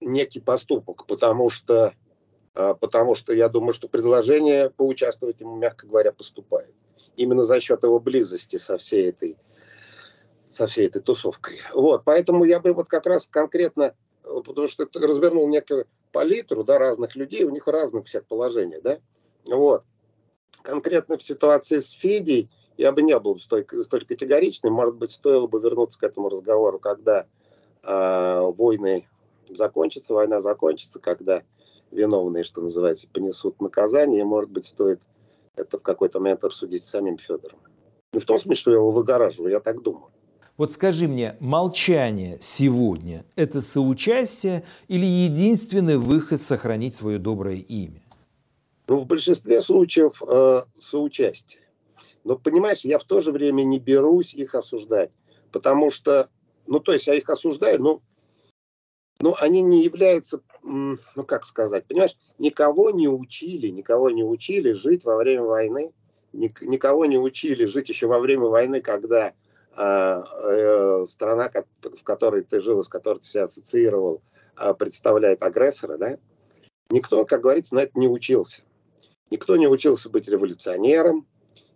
[0.00, 1.92] некий поступок, потому что,
[2.54, 6.72] э, потому что я думаю, что предложение поучаствовать ему, мягко говоря, поступает.
[7.16, 9.36] Именно за счет его близости со всей этой,
[10.52, 11.58] со всей этой тусовкой.
[11.72, 17.16] Вот, поэтому я бы вот как раз конкретно, потому что развернул некую палитру да, разных
[17.16, 18.80] людей, у них разных всех положений.
[18.82, 18.98] Да?
[19.46, 19.84] Вот.
[20.62, 24.74] Конкретно в ситуации с Федей я бы не был столь, столь категоричным.
[24.74, 27.26] Может быть, стоило бы вернуться к этому разговору, когда
[27.82, 29.08] э, войны
[29.48, 31.42] закончатся, война закончится, когда
[31.90, 34.20] виновные, что называется, понесут наказание.
[34.20, 35.00] И, может быть, стоит
[35.56, 37.58] это в какой-то момент обсудить с самим Федором.
[38.12, 40.12] Не в том смысле, что я его выгораживаю, я так думаю.
[40.58, 48.02] Вот скажи мне, молчание сегодня– это соучастие или единственный выход сохранить свое доброе имя?
[48.86, 51.62] Ну, в большинстве случаев э, соучастие.
[52.24, 55.12] Но, понимаешь, я в то же время не берусь их осуждать.
[55.52, 56.28] Потому что,
[56.66, 58.02] ну, то есть я их осуждаю, но,
[59.20, 65.04] но они не являются, ну, как сказать, понимаешь, никого не учили, никого не учили жить
[65.04, 65.92] во время войны,
[66.32, 69.32] никого не учили жить еще во время войны, когда
[69.74, 71.50] страна,
[71.82, 74.22] в которой ты жил, с которой ты себя ассоциировал,
[74.54, 76.18] а, представляет агрессора, да,
[76.90, 78.62] никто, как говорится, на это не учился.
[79.30, 81.26] Никто не учился быть революционером,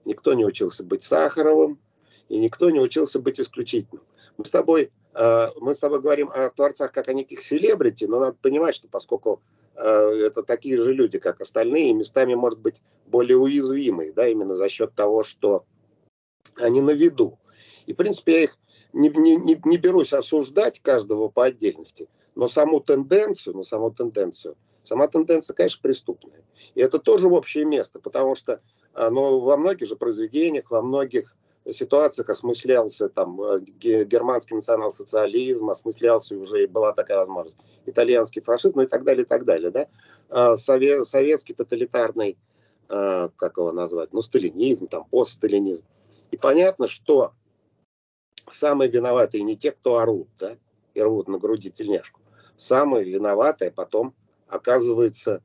[0.05, 1.81] никто не учился быть Сахаровым,
[2.29, 4.05] и никто не учился быть исключительным.
[4.37, 8.37] Мы с тобой, мы с тобой говорим о творцах как о неких селебрити, но надо
[8.43, 9.41] понимать, что поскольку
[9.75, 14.95] это такие же люди, как остальные, местами, может быть, более уязвимые, да, именно за счет
[14.95, 15.65] того, что
[16.57, 17.39] они на виду.
[17.87, 18.59] И, в принципе, я их
[18.93, 24.57] не, не, не, не берусь осуждать каждого по отдельности, но саму тенденцию, но саму тенденцию,
[24.83, 26.45] сама тенденция, конечно, преступная.
[26.75, 28.61] И это тоже в общее место, потому что
[28.93, 31.37] оно во многих же произведениях, во многих
[31.73, 38.83] ситуациях осмыслялся там э, германский национал-социализм, осмыслялся уже и была такая возможность, итальянский фашизм, ну
[38.83, 39.89] и так далее, и так далее, да.
[40.29, 42.39] А, совет, советский тоталитарный,
[42.89, 45.85] а, как его назвать, ну, сталинизм, там, постсталинизм.
[46.31, 47.33] И понятно, что
[48.51, 50.57] самые виноватые не те, кто орут, да,
[50.95, 52.21] и рвут на груди тельняшку.
[52.57, 54.15] Самые виноватые потом
[54.49, 55.43] оказывается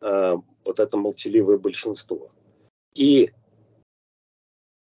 [0.00, 0.34] э,
[0.64, 2.28] вот это молчаливое большинство.
[2.94, 3.32] И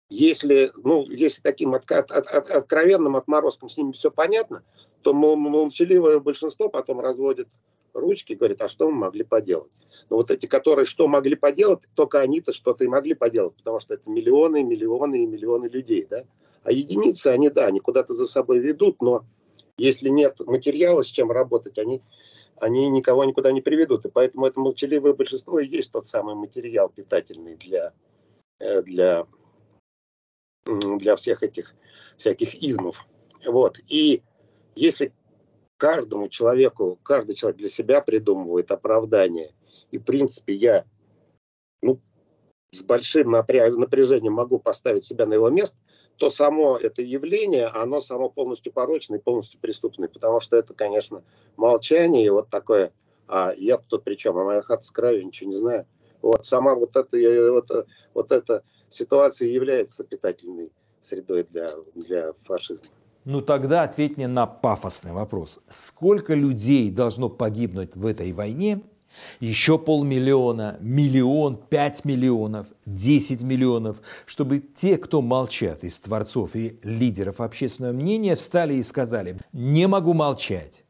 [0.09, 4.63] если, ну, если таким от, от, от, откровенным отморозком с ними все понятно,
[5.01, 7.47] то молчаливое большинство потом разводит
[7.93, 9.71] ручки и говорит, а что мы могли поделать?
[10.09, 13.93] Но вот эти, которые что могли поделать, только они-то что-то и могли поделать, потому что
[13.93, 16.25] это миллионы, миллионы и миллионы людей, да?
[16.63, 19.25] А единицы, они, да, они куда-то за собой ведут, но
[19.77, 22.01] если нет материала, с чем работать, они,
[22.57, 24.05] они никого никуда не приведут.
[24.05, 27.93] И поэтому это молчаливое большинство и есть тот самый материал питательный для,
[28.59, 29.25] э, для,
[30.65, 31.73] для всех этих
[32.17, 33.03] всяких измов.
[33.47, 33.79] Вот.
[33.87, 34.21] И
[34.75, 35.11] если
[35.77, 39.53] каждому человеку, каждый человек для себя придумывает оправдание,
[39.89, 40.85] и в принципе я
[41.81, 41.99] ну,
[42.71, 45.77] с большим напряжением могу поставить себя на его место,
[46.21, 51.23] то само это явление, оно само полностью порочное и полностью преступное, потому что это, конечно,
[51.57, 52.91] молчание и вот такое,
[53.27, 55.87] а я тут при чем, а моя хата с краю, ничего не знаю.
[56.21, 62.85] Вот сама вот эта, вот, вот эта ситуация является питательной средой для, для фашизма.
[63.25, 65.59] Ну тогда ответь мне на пафосный вопрос.
[65.69, 68.81] Сколько людей должно погибнуть в этой войне,
[69.39, 77.41] еще полмиллиона, миллион, пять миллионов, десять миллионов, чтобы те, кто молчат из творцов и лидеров
[77.41, 80.83] общественного мнения, встали и сказали «не могу молчать».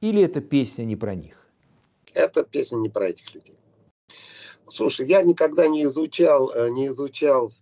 [0.00, 1.46] Или эта песня не про них?
[2.14, 3.56] Это песня не про этих людей.
[4.68, 7.52] Слушай, я никогда не изучал, э, не изучал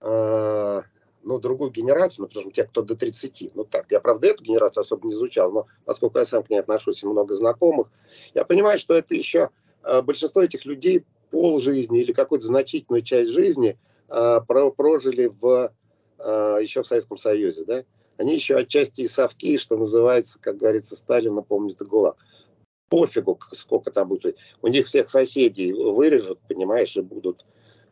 [0.00, 0.82] э,
[1.24, 4.44] ну, другую генерацию, ну, потому что те, кто до 30, ну так, я, правда, эту
[4.44, 7.88] генерацию особо не изучал, но поскольку я сам к ней отношусь и много знакомых,
[8.34, 9.50] я понимаю, что это еще
[9.82, 15.72] э, большинство этих людей пол жизни или какую-то значительную часть жизни э, прожили в,
[16.18, 17.84] э, еще в Советском Союзе, да,
[18.18, 22.16] они еще отчасти и совки, что называется, как говорится, Сталин напомнит и ГУЛАГ.
[22.88, 24.36] Пофигу, сколько там будет.
[24.60, 27.46] У них всех соседей вырежут, понимаешь, и будут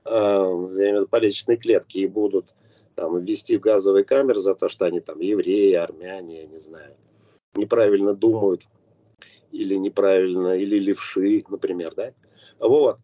[0.04, 2.52] э, поличные клетки, и будут
[2.94, 6.96] там, ввести в газовые камеры за то, что они там евреи, армяне, я не знаю,
[7.54, 8.62] неправильно думают
[9.52, 12.12] или неправильно, или левши, например, да,
[12.58, 12.98] вот.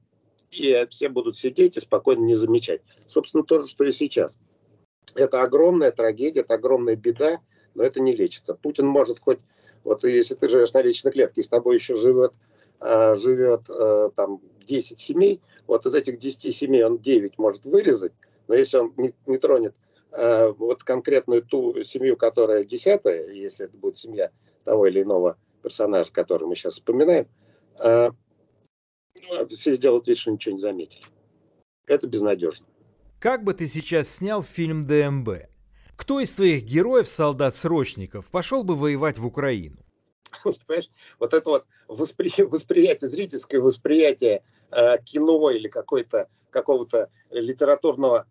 [0.50, 2.80] И все будут сидеть и спокойно не замечать.
[3.06, 4.38] Собственно, то же, что и сейчас.
[5.14, 7.40] Это огромная трагедия, это огромная беда,
[7.74, 8.54] но это не лечится.
[8.54, 9.38] Путин может хоть,
[9.82, 12.32] вот если ты живешь на личной клетке, и с тобой еще живет,
[12.80, 18.12] а, живет а, там 10 семей, вот из этих 10 семей он 9 может вырезать,
[18.48, 19.74] но если он не, не тронет
[20.16, 24.30] Э, вот конкретную ту семью, которая десятая, если это будет семья
[24.64, 27.28] того или иного персонажа, который мы сейчас вспоминаем,
[27.84, 28.10] э,
[29.28, 31.04] ну, все сделают вид, что ничего не заметили.
[31.86, 32.66] Это безнадежно.
[33.18, 35.48] Как бы ты сейчас снял фильм ДМБ?
[35.96, 39.76] Кто из твоих героев-солдат-срочников пошел бы воевать в Украину?
[40.66, 42.30] Понимаешь, вот это вот воспри...
[42.42, 48.26] восприятие, зрительское восприятие э, кино или какой-то какого-то литературного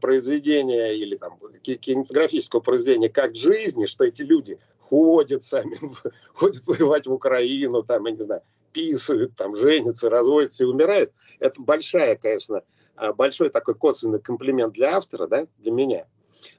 [0.00, 5.78] произведения или там кинематографического произведения как жизни, что эти люди ходят сами,
[6.34, 11.12] ходят воевать в Украину, там, я не знаю, писают, там, женятся, разводятся и умирают.
[11.38, 12.62] Это большая, конечно,
[12.96, 16.06] а, большой такой косвенный комплимент для автора, да, для меня.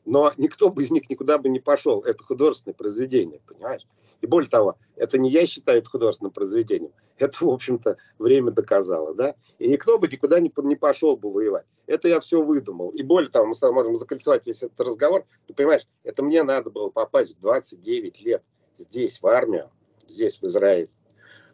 [0.06, 2.02] Но никто бы из них никуда бы не пошел.
[2.02, 3.86] Это художественное произведение, понимаешь?
[4.22, 6.92] И более того, это не я считаю это художественным произведением.
[7.22, 9.36] Это, в общем-то, время доказало, да?
[9.60, 11.66] И никто бы никуда не, не пошел бы воевать.
[11.86, 12.90] Это я все выдумал.
[12.90, 15.26] И более того, мы можем закольцевать весь этот разговор.
[15.48, 18.44] Ты понимаешь, это мне надо было попасть в 29 лет
[18.78, 19.70] здесь, в армию,
[20.08, 20.90] здесь, в Израиле,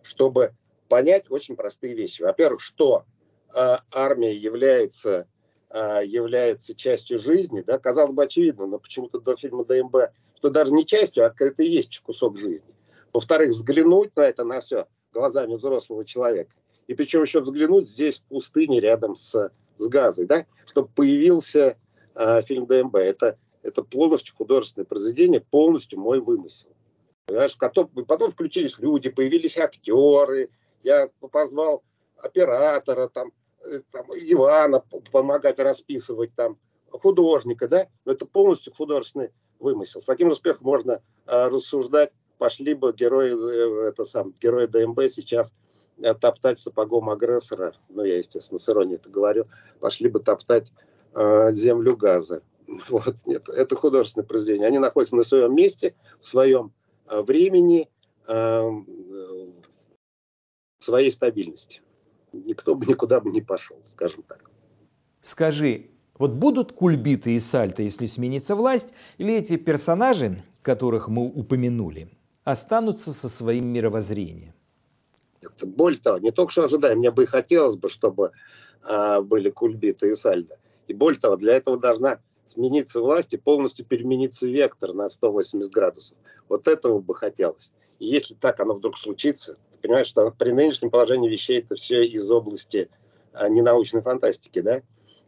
[0.03, 0.53] чтобы
[0.87, 2.21] понять очень простые вещи.
[2.21, 3.05] Во-первых, что
[3.53, 5.27] э, армия является,
[5.69, 9.95] э, является частью жизни, да, казалось бы, очевидно, но почему-то до фильма ДМБ
[10.37, 12.75] что даже не частью, а это и есть кусок жизни.
[13.11, 16.55] Во-вторых, взглянуть на это, на все глазами взрослого человека.
[16.87, 21.77] И причем еще взглянуть здесь, в пустыне, рядом с, с газой, да, чтобы появился
[22.15, 22.95] э, фильм ДМБ.
[22.95, 26.69] Это, это полностью художественное произведение, полностью мой вымысел.
[27.25, 30.49] Понимаешь, потом, потом включились люди, появились актеры,
[30.83, 31.83] я позвал
[32.17, 33.33] оператора, там,
[33.65, 34.81] э, там, Ивана
[35.11, 36.57] помогать расписывать, там,
[36.89, 40.01] художника, да, но это полностью художественный вымысел.
[40.01, 45.53] С таким успехом можно э, рассуждать, пошли бы герои, э, это сам, герои ДМБ сейчас
[45.97, 49.47] э, топтать сапогом агрессора, ну, я, естественно, с иронией это говорю,
[49.79, 50.71] пошли бы топтать
[51.13, 52.41] э, землю газа.
[52.89, 54.67] Вот, нет, это художественное произведение.
[54.67, 56.73] Они находятся на своем месте, в своем
[57.07, 57.89] э, времени,
[58.27, 58.69] э,
[60.79, 61.81] своей стабильности.
[62.33, 64.49] Никто бы никуда бы не пошел, скажем так.
[65.21, 72.09] Скажи, вот будут кульбиты и сальто, если сменится власть, или эти персонажи, которых мы упомянули,
[72.47, 74.53] останутся со своим мировоззрением?
[75.61, 78.31] Более того, не только что ожидаем, мне бы и хотелось бы, чтобы
[78.87, 80.57] э, были кульбиты и сальдо.
[80.87, 86.17] И более того, для этого должна смениться власть и полностью перемениться вектор на 180 градусов.
[86.47, 87.73] Вот этого бы хотелось.
[87.99, 92.05] И если так оно вдруг случится, ты понимаешь, что при нынешнем положении вещей это все
[92.05, 92.89] из области
[93.33, 94.83] а, ненаучной фантастики, да,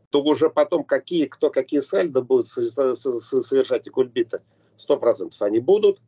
[0.10, 3.92] то уже потом какие, кто какие сальдо будет совершать и
[4.78, 6.00] сто процентов они будут,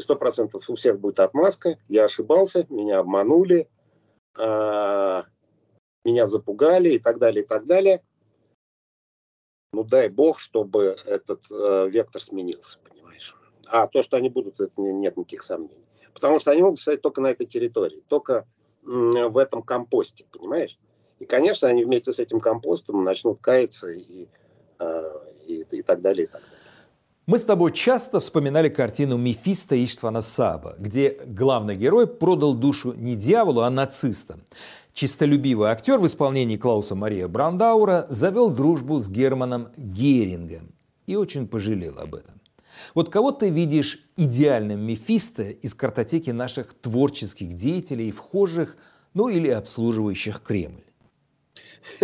[0.00, 3.68] и сто процентов у всех будет отмазка, я ошибался, меня обманули,
[4.38, 5.22] э,
[6.04, 8.02] меня запугали и так далее, и так далее.
[9.74, 13.36] Ну, дай бог, чтобы этот э, вектор сменился, понимаешь.
[13.66, 15.86] А то, что они будут, это нет никаких сомнений.
[16.14, 18.48] Потому что они могут стоять только на этой территории, только
[18.82, 20.78] в этом компосте, понимаешь?
[21.18, 24.28] И, конечно, они вместе с этим компостом начнут каяться и,
[24.78, 25.02] э,
[25.46, 26.59] и, и так далее, и так далее.
[27.30, 33.14] Мы с тобой часто вспоминали картину «Мефисто Иштвана Саба», где главный герой продал душу не
[33.14, 34.42] дьяволу, а нацистам.
[34.94, 40.74] Чистолюбивый актер в исполнении Клауса Мария Брандаура завел дружбу с Германом Герингом
[41.06, 42.40] и очень пожалел об этом.
[42.96, 48.76] Вот кого ты видишь идеальным Мефисто из картотеки наших творческих деятелей, вхожих,
[49.14, 50.82] ну или обслуживающих Кремль?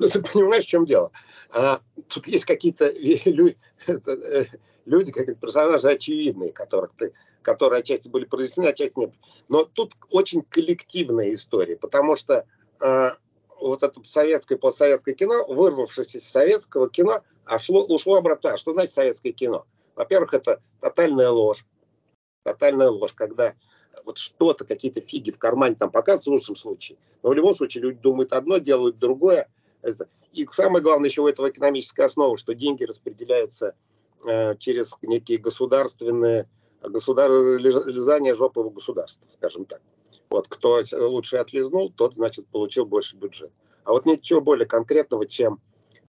[0.00, 1.12] Ну, ты понимаешь, в чем дело?
[1.50, 2.88] А, тут есть какие-то
[3.88, 4.44] э,
[4.84, 7.12] люди, как персонажи очевидные, которых ты,
[7.42, 9.12] которые отчасти были произнесены, отчасти нет.
[9.48, 12.46] Но тут очень коллективная история, потому что
[12.80, 13.10] э,
[13.60, 18.52] вот это советское, постсоветское кино, вырвавшись из советского кино, ошло, ушло обратно.
[18.52, 19.66] А что значит советское кино?
[19.94, 21.64] Во-первых, это тотальная ложь.
[22.44, 23.54] Тотальная ложь, когда
[24.04, 26.98] вот что-то, какие-то фиги в кармане там показывают в лучшем случае.
[27.22, 29.48] Но в любом случае люди думают одно, делают другое.
[30.32, 33.74] И самое главное еще у этого экономическая основа, что деньги распределяются
[34.26, 36.48] э, через некие государственные
[36.82, 37.30] государ...
[37.30, 39.80] жопового государства, скажем так.
[40.30, 43.50] Вот кто лучше отлизнул, тот, значит, получил больше бюджет.
[43.84, 45.60] А вот ничего более конкретного, чем,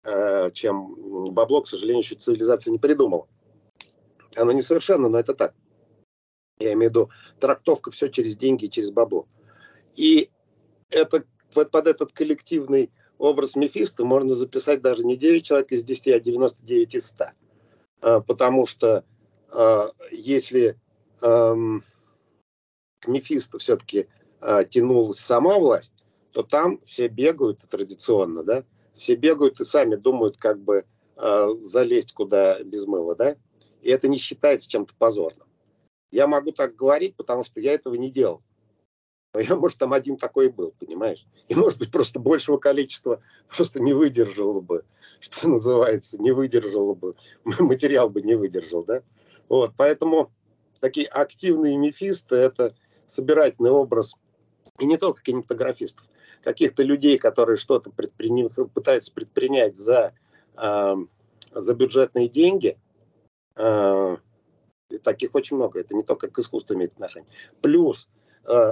[0.03, 3.27] э, чем бабло, к сожалению, еще цивилизация не придумала.
[4.35, 5.53] Оно несовершенно, но это так.
[6.59, 7.09] Я имею в виду
[7.39, 9.27] трактовка все через деньги и через бабло.
[9.95, 10.29] И
[10.89, 11.23] это,
[11.55, 16.19] вот под этот коллективный образ Мефиста можно записать даже не 9 человек из 10, а
[16.19, 17.25] 99 из 100.
[18.01, 19.03] А, потому что
[19.51, 20.79] а, если
[21.21, 24.07] к Мефисту все-таки
[24.39, 25.93] а, тянулась сама власть,
[26.31, 28.63] то там все бегают традиционно, да,
[28.95, 33.35] все бегают и сами думают, как бы залезть куда без мыла, да,
[33.81, 35.49] и это не считается чем-то позорным.
[36.11, 38.41] Я могу так говорить, потому что я этого не делал.
[39.35, 41.25] Я, может, там один такой был, понимаешь?
[41.47, 43.21] И, может быть, просто большего количества
[43.55, 44.83] просто не выдержало бы,
[45.19, 49.03] что называется, не выдержало бы, материал бы не выдержал, да?
[49.47, 50.31] Вот, поэтому
[50.79, 52.75] такие активные мифисты– это
[53.07, 54.13] собирательный образ,
[54.79, 56.07] и не только кинематографистов,
[56.43, 60.13] каких-то людей, которые что-то предприним, пытаются предпринять за,
[60.55, 60.95] э,
[61.51, 62.77] за бюджетные деньги,
[63.57, 64.17] э,
[65.03, 67.29] таких очень много, это не только к искусству имеет отношение.
[67.61, 68.07] Плюс
[68.45, 68.71] э,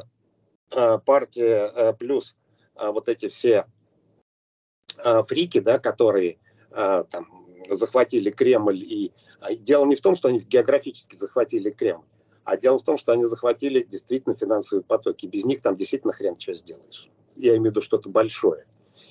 [0.69, 2.35] партия, э, плюс
[2.75, 3.65] э, вот эти все
[4.97, 6.39] э, фрики, да, которые
[6.71, 8.81] э, там захватили Кремль.
[8.81, 9.13] И
[9.59, 12.05] дело не в том, что они географически захватили Кремль,
[12.43, 15.25] а дело в том, что они захватили действительно финансовые потоки.
[15.25, 17.09] Без них там действительно хрен что сделаешь.
[17.35, 18.65] Я имею в виду что-то большое.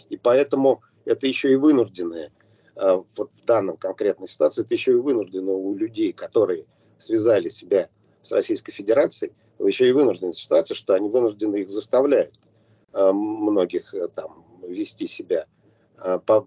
[0.08, 2.32] И поэтому это еще и вынужденное,
[2.76, 6.66] э, вот в данном конкретной ситуации, это еще и вынуждено у людей, которые
[6.98, 7.88] связали себя
[8.22, 9.32] с Российской Федерацией,
[9.64, 12.34] еще и вынуждена ситуация, что они вынуждены их заставляют
[12.92, 15.46] э, многих э, там вести себя,
[16.04, 16.46] э, по,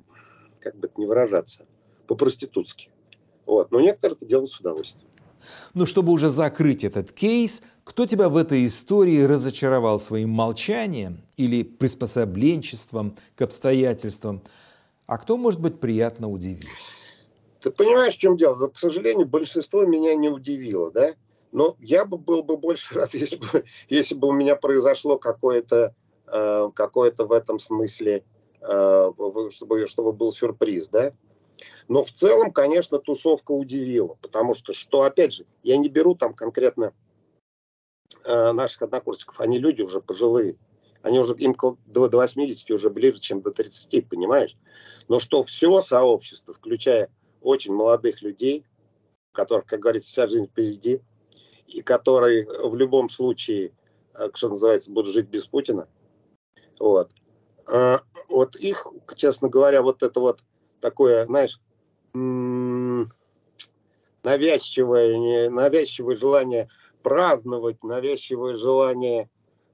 [0.60, 1.66] как бы это не выражаться,
[2.07, 2.89] по-проститутски.
[3.45, 3.72] Вот.
[3.72, 5.07] Но некоторые это делают с удовольствием.
[5.74, 11.64] Ну, чтобы уже закрыть этот кейс, кто тебя в этой истории разочаровал своим молчанием или
[11.64, 14.43] приспособленчеством к обстоятельствам,
[15.07, 16.70] а кто, может быть, приятно удивил?
[17.62, 18.68] Ты понимаешь, в чем дело?
[18.68, 21.16] К сожалению, большинство меня не удивило, да?
[21.52, 25.95] Но я бы был бы больше рад, если бы, если бы у меня произошло какое-то
[26.28, 28.24] э, какое в этом смысле,
[28.62, 29.12] э,
[29.52, 31.14] чтобы, чтобы был сюрприз, да?
[31.88, 36.34] Но в целом, конечно, тусовка удивила, потому что, что опять же, я не беру там
[36.34, 36.93] конкретно
[38.24, 40.56] э, наших однокурсников, они люди уже пожилые,
[41.02, 44.56] они уже им до, до 80 уже ближе, чем до 30, понимаешь?
[45.08, 47.10] Но что все сообщество, включая
[47.41, 48.66] очень молодых людей,
[49.34, 51.02] у которых, как говорится, вся жизнь впереди,
[51.70, 53.72] и которые в любом случае,
[54.15, 55.88] э, что называется, будут жить без Путина.
[56.80, 57.11] Вот.
[57.67, 60.41] А вот их, честно говоря, вот это вот
[60.82, 61.59] такое, знаешь,
[64.24, 66.67] навязчивое, навязчивое желание
[67.03, 69.30] праздновать, навязчивое желание,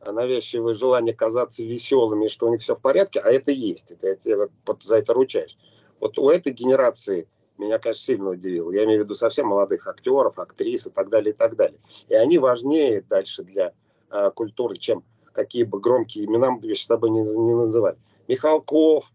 [0.05, 4.49] навязчивое желание казаться веселыми, что у них все в порядке, а это есть, это, тебе
[4.81, 5.57] за это ручаюсь.
[5.99, 7.27] Вот у этой генерации
[7.57, 8.71] меня, конечно, сильно удивило.
[8.71, 11.79] Я имею в виду совсем молодых актеров, актрис и так далее, и так далее.
[12.07, 13.73] И они важнее дальше для
[14.11, 17.97] э, культуры, чем какие бы громкие имена мы с тобой не, не называли.
[18.27, 19.11] Михалков,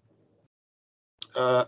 [1.34, 1.64] э,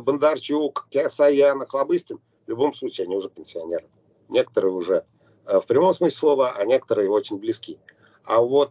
[0.00, 3.88] Бондарчук, Киасаян, Хлобыстин, в любом случае они уже пенсионеры.
[4.28, 5.04] Некоторые уже
[5.46, 7.78] э, в прямом смысле слова, а некоторые очень близки.
[8.24, 8.70] А вот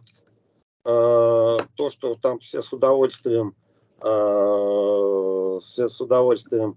[0.84, 3.54] э, то, что там все с удовольствием,
[4.00, 6.76] все с удовольствием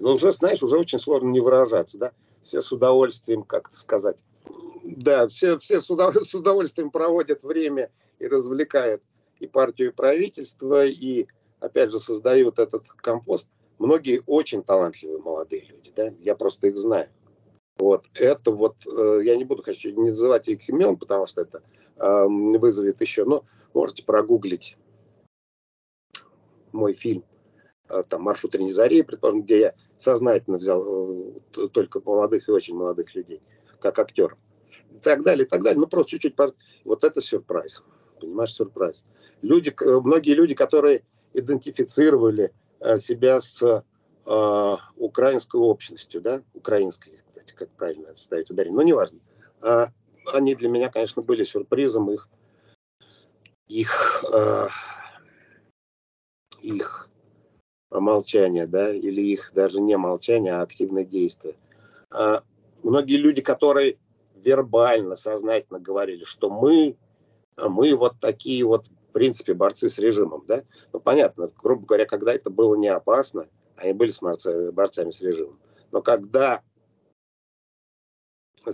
[0.00, 2.12] ну, уже, знаешь, уже очень сложно не выражаться, да?
[2.42, 4.16] Все с удовольствием, как сказать.
[4.84, 9.02] Да, все, все с, удовольствием проводят время и развлекают
[9.38, 11.26] и партию, и правительство, и,
[11.60, 13.48] опять же, создают этот компост.
[13.78, 16.12] Многие очень талантливые молодые люди, да?
[16.20, 17.08] Я просто их знаю.
[17.78, 21.62] Вот, это вот, э, я не буду, хочу не называть их имен, потому что это
[21.96, 24.76] э, вызовет еще, но можете прогуглить
[26.70, 27.24] мой фильм
[28.08, 33.42] там, маршрут Ренизарии, предположим, где я сознательно взял э, только молодых и очень молодых людей,
[33.80, 34.36] как актер.
[34.90, 35.80] И так далее, и так далее.
[35.80, 36.34] Ну, просто чуть-чуть...
[36.84, 37.82] Вот это сюрприз.
[38.20, 39.04] Понимаешь, сюрприз.
[39.42, 47.70] Люди, многие люди, которые идентифицировали э, себя с э, украинской общностью, да, украинской, кстати, как
[47.70, 49.18] правильно это ставить ударение, но неважно.
[49.60, 49.88] А,
[50.32, 52.28] они для меня, конечно, были сюрпризом, их,
[53.68, 54.66] их, э,
[56.60, 57.08] их
[58.00, 61.56] молчания, да, или их даже не молчание, а активное действие.
[62.10, 62.42] А
[62.82, 63.98] многие люди, которые
[64.34, 66.96] вербально, сознательно говорили, что мы,
[67.56, 72.34] мы вот такие вот, в принципе, борцы с режимом, да, ну, понятно, грубо говоря, когда
[72.34, 75.58] это было не опасно, они были с борцами, борцами с режимом.
[75.90, 76.62] Но когда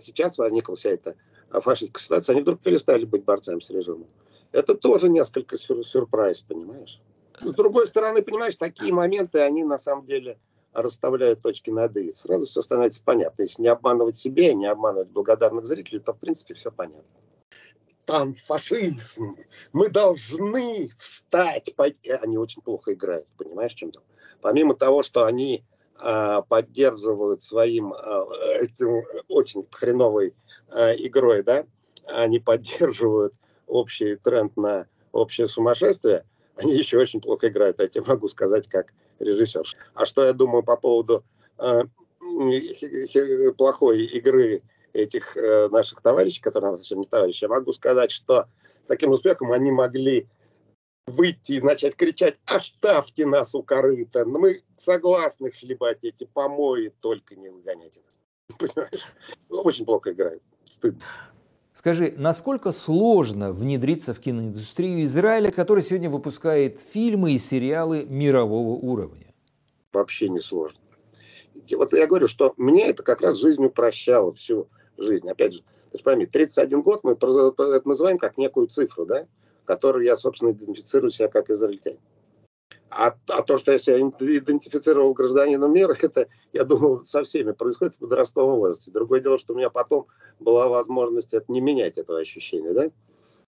[0.01, 1.17] сейчас возникла вся эта
[1.51, 4.09] фашистская ситуация, они вдруг перестали быть борцами с режимом.
[4.53, 7.01] Это тоже несколько сюр сюрприз, понимаешь?
[7.41, 10.39] С другой стороны, понимаешь, такие моменты, они на самом деле
[10.73, 12.13] расставляют точки над «и».
[12.13, 13.43] Сразу все становится понятно.
[13.43, 17.05] Если не обманывать себе, не обманывать благодарных зрителей, то, в принципе, все понятно.
[18.05, 19.37] Там фашизм.
[19.73, 21.75] Мы должны встать.
[22.23, 24.03] Они очень плохо играют, понимаешь, чем там?
[24.41, 25.65] Помимо того, что они
[26.01, 28.25] э, поддерживают своим э,
[28.61, 30.35] этим очень хреновой
[30.71, 31.67] э, игрой, да,
[32.07, 33.35] они поддерживают
[33.67, 36.25] общий тренд на общее сумасшествие–
[36.59, 39.63] они еще очень плохо играют, я тебе могу сказать, как режиссер.
[39.95, 41.25] А что я думаю по поводу
[41.59, 41.85] э,
[43.57, 48.47] плохой игры этих э, наших товарищей, которые совсем не товарищи, я могу сказать, что
[48.87, 50.27] таким успехом они могли
[51.07, 54.27] выйти и начать кричать «Оставьте нас у корыта!
[54.27, 58.19] Мы согласны хлебать эти помои, только не выгоняйте нас».
[58.59, 59.07] Понимаешь?
[59.49, 60.43] Очень плохо играют.
[60.65, 61.03] Стыдно.
[61.79, 69.33] Скажи, насколько сложно внедриться в киноиндустрию Израиля, который сегодня выпускает фильмы и сериалы мирового уровня?
[69.93, 70.81] Вообще не сложно.
[71.71, 74.67] Вот я говорю, что мне это как раз жизнь упрощала всю
[74.97, 75.31] жизнь.
[75.31, 75.63] Опять же,
[75.93, 79.29] ты пойми, 31 год мы это называем как некую цифру, да,
[79.65, 82.01] которую я, собственно, идентифицирую себя как израильтянин.
[82.91, 87.97] А, а то, что я себя идентифицировал гражданином мира, это, я думаю, со всеми происходит
[87.97, 88.91] в подростковом возрасте.
[88.91, 90.07] Другое дело, что у меня потом
[90.41, 92.91] была возможность это не менять этого ощущения, да?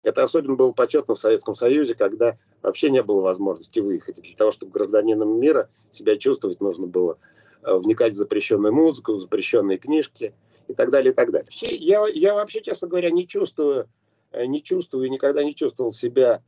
[0.02, 4.22] Это особенно было почетно в Советском Союзе, когда вообще не было возможности выехать.
[4.22, 7.18] Для того, чтобы гражданином мира себя чувствовать, нужно было
[7.64, 10.34] э, вникать в запрещенную музыку, в запрещенные книжки
[10.70, 11.50] и так далее, и так далее.
[11.52, 13.90] Я, я вообще, честно говоря, не чувствую,
[14.32, 16.42] э, не чувствую, никогда не чувствовал себя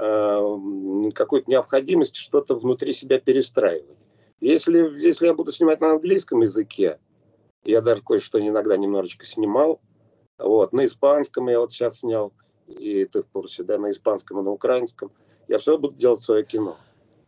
[0.00, 3.98] Э, какую-то необходимость что-то внутри себя перестраивать.
[4.40, 6.98] Если, если я буду снимать на английском языке,
[7.64, 9.80] я даже кое-что иногда немножечко снимал,
[10.38, 12.32] вот, на испанском я вот сейчас снял,
[12.68, 15.10] и ты в курсе, да, на испанском и на украинском,
[15.48, 16.76] я все буду делать свое кино.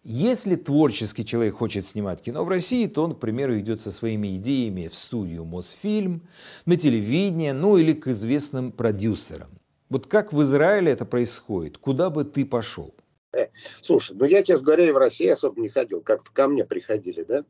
[0.05, 4.37] Если творческий человек хочет снимать кино в России, то он, к примеру, идет со своими
[4.37, 6.23] идеями в студию Мосфильм,
[6.66, 9.60] на телевидение, ну или к известным продюсерам.
[9.91, 11.76] Вот как в Израиле это происходит?
[11.76, 12.95] Куда бы ты пошел?
[13.32, 13.49] Э,
[13.82, 16.01] слушай, ну я, честно говоря, и в России особо не ходил.
[16.01, 17.45] Как-то ко мне приходили, да?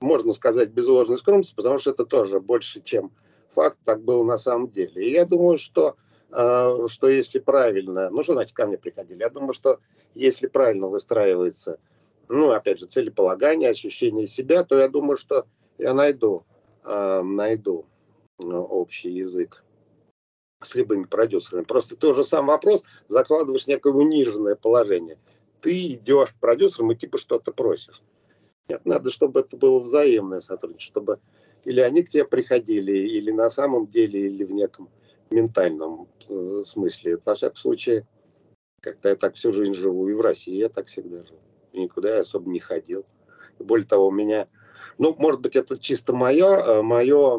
[0.00, 3.12] Можно сказать без ложной скромности, потому что это тоже больше, чем
[3.50, 5.08] факт, так было на самом деле.
[5.08, 5.96] И я думаю, что,
[6.30, 9.20] э, что если правильно, ну что значит ко мне приходили?
[9.20, 9.80] Я думаю, что
[10.14, 11.80] если правильно выстраивается
[12.30, 15.46] ну, опять же, целеполагание, ощущение себя, то я думаю, что
[15.78, 16.44] я найду,
[16.84, 17.86] э, найду
[18.38, 19.64] э, общий язык
[20.62, 21.64] с любыми продюсерами.
[21.64, 25.18] Просто тот же сам вопрос закладываешь некое униженное положение.
[25.60, 28.02] Ты идешь к продюсерам и типа что-то просишь.
[28.68, 31.20] Нет, надо, чтобы это было взаимное сотрудничество, чтобы
[31.64, 34.88] или они к тебе приходили, или на самом деле, или в неком
[35.30, 37.18] ментальном э, смысле.
[37.24, 38.06] Во всяком случае,
[38.80, 41.38] как-то я так всю жизнь живу, и в России я так всегда жил.
[41.72, 43.04] Никуда я особо не ходил.
[43.58, 44.48] Более того, у меня,
[44.98, 47.36] ну, может быть, это чисто мое, мое,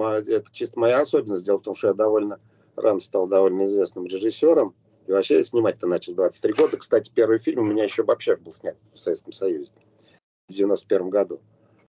[0.00, 1.44] это чисто моя особенность.
[1.44, 2.40] Дело в том, что я довольно
[2.76, 4.74] рано стал довольно известным режиссером.
[5.06, 6.76] И вообще я снимать-то начал 23 года.
[6.78, 9.70] Кстати, первый фильм у меня еще вообще был снят в Советском Союзе
[10.48, 11.40] в 91 году.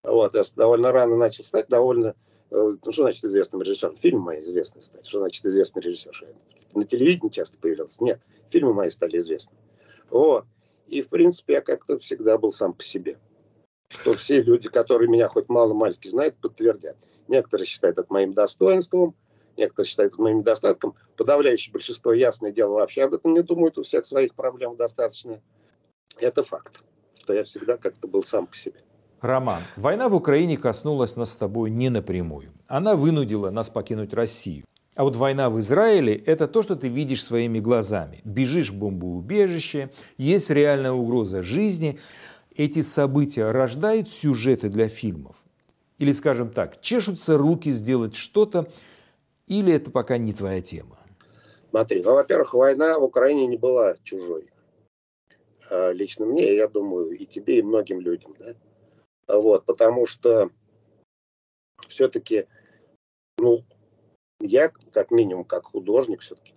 [0.03, 2.15] Вот, я довольно рано начал стать довольно...
[2.49, 3.95] Э, ну, что значит известным режиссером?
[3.95, 5.03] Фильм мои известный стали.
[5.03, 6.27] Что значит известный режиссер?
[6.73, 8.03] На телевидении часто появлялся?
[8.03, 9.55] Нет, фильмы мои стали известны.
[10.09, 10.45] Вот.
[10.87, 13.17] И, в принципе, я как-то всегда был сам по себе.
[13.87, 16.97] Что все люди, которые меня хоть мало-мальски знают, подтвердят.
[17.27, 19.15] Некоторые считают это моим достоинством,
[19.57, 20.95] некоторые считают это моим недостатком.
[21.15, 23.77] Подавляющее большинство, ясное дело, вообще об этом не думают.
[23.77, 25.41] У всех своих проблем достаточно.
[26.19, 26.83] Это факт,
[27.21, 28.81] что я всегда как-то был сам по себе.
[29.21, 32.51] Роман, война в Украине коснулась нас с тобой не напрямую.
[32.67, 34.65] Она вынудила нас покинуть Россию.
[34.95, 38.21] А вот война в Израиле– это то, что ты видишь своими глазами.
[38.25, 41.99] Бежишь в бомбоубежище, есть реальная угроза жизни.
[42.55, 45.37] Эти события рождают сюжеты для фильмов.
[45.99, 48.67] Или, скажем так, чешутся руки сделать что-то,
[49.47, 50.97] или это пока не твоя тема?
[51.69, 54.47] Смотри, ну, во-первых, война в Украине не была чужой.
[55.69, 58.35] А, лично мне, я думаю, и тебе, и многим людям.
[58.39, 58.55] Да?
[59.39, 60.49] Вот, потому что
[61.87, 62.47] все-таки,
[63.37, 63.63] ну,
[64.39, 66.53] я, как минимум, как художник все-таки,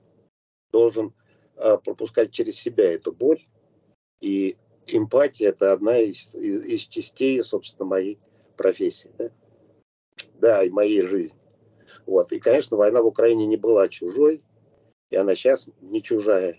[0.70, 1.14] должен
[1.56, 3.46] э, пропускать через себя эту боль.
[4.20, 4.56] И
[4.86, 8.18] эмпатия– это одна из, из, из частей, собственно, моей
[8.56, 9.10] профессии.
[9.18, 9.30] Да?
[10.40, 11.38] да, и моей жизни.
[12.06, 12.32] Вот.
[12.32, 14.42] И, конечно, война в Украине не была чужой,
[15.10, 16.56] и она сейчас не чужая.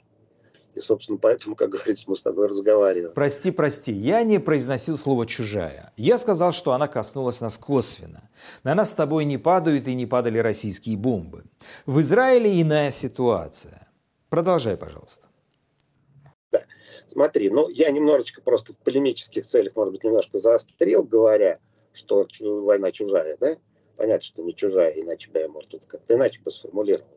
[0.75, 3.13] И, собственно, поэтому, как говорится, мы с тобой разговариваем.
[3.13, 5.91] Прости, прости, я не произносил слово «чужая».
[5.97, 8.29] Я сказал, что она коснулась нас косвенно.
[8.63, 11.45] На нас с тобой не падают и не падали российские бомбы.
[11.87, 13.87] В Израиле иная ситуация.
[14.29, 15.25] Продолжай, пожалуйста.
[16.51, 16.63] Да.
[17.07, 21.59] Смотри, ну, я немножечко просто в полемических целях, может быть, немножко заострил, говоря,
[21.97, 23.57] что война чужая, да?
[23.95, 27.07] Понятно, что не чужая, иначе бы я, может, это как-то иначе бы сформулировал.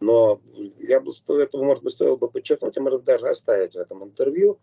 [0.00, 0.40] Но
[0.78, 4.04] я бы стоил, этого, может быть, стоило бы подчеркнуть, и, может даже оставить в этом
[4.04, 4.60] интервью,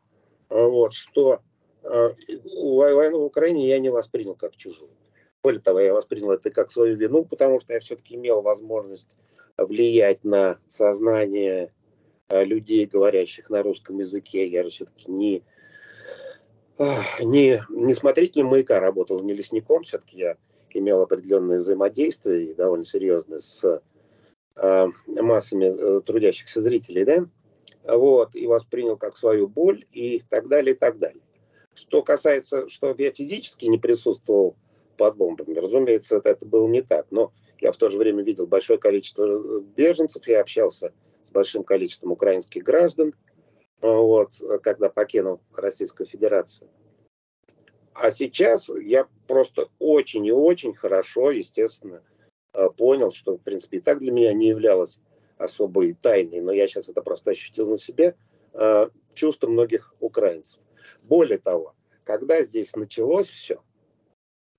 [0.50, 1.42] а, вот, что
[1.84, 2.10] э,
[2.54, 4.92] войну в Украине я не воспринял как чужую.
[5.44, 9.16] Более того, я воспринял это как свою вину, потому что я все-таки имел возможность
[9.58, 11.74] влиять на сознание
[12.30, 14.48] э, людей, говорящих на русском языке.
[14.48, 15.44] Я же все-таки не,
[16.78, 19.84] не, не смотрителем маяка работал, не лесником.
[19.84, 20.38] Все-таки я
[20.72, 23.82] имел определенное взаимодействие и довольно серьезное с
[24.58, 27.28] Э, массами э, трудящихся зрителей, да,
[27.84, 31.22] вот, и воспринял как свою боль и так далее, и так далее.
[31.74, 34.56] Что касается, что я физически не присутствовал
[34.96, 38.48] под бомбами, разумеется, это, это было не так, но я в то же время видел
[38.48, 40.94] большое количество э, беженцев, я общался
[41.26, 43.14] с большим количеством украинских граждан,
[43.82, 46.70] вот, когда покинул Российскую Федерацию.
[47.94, 52.02] А сейчас я просто очень и очень хорошо, естественно,
[52.56, 55.00] Э, понял, что, в принципе, и так для меня не являлось
[55.38, 58.16] особой тайной, но я сейчас это просто ощутил на себе,
[58.54, 60.62] э, чувство многих украинцев.
[61.04, 63.62] Более того, когда здесь началось все,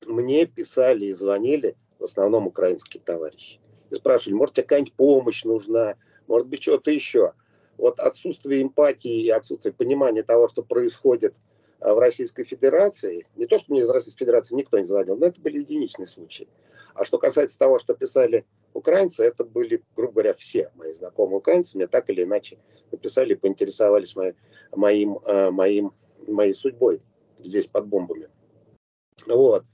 [0.07, 3.61] мне писали и звонили в основном украинские товарищи.
[3.91, 5.97] И спрашивали, может, тебе какая-нибудь помощь нужна,
[6.27, 7.33] может быть, что-то еще.
[7.79, 11.35] Вот отсутствие эмпатии и отсутствие понимания того, что происходит
[11.81, 15.27] э, в Российской Федерации, не то, что мне из Российской Федерации никто не звонил, но
[15.27, 16.49] это были единичные случаи.
[16.95, 21.77] А что касается того, что писали украинцы, это были, грубо говоря, все мои знакомые украинцы,
[21.77, 22.59] мне так или иначе
[22.91, 24.35] написали, поинтересовались моей,
[24.75, 25.93] моим, э, моим,
[26.27, 27.03] моей судьбой
[27.39, 28.29] здесь под бомбами.
[29.27, 29.65] Вот.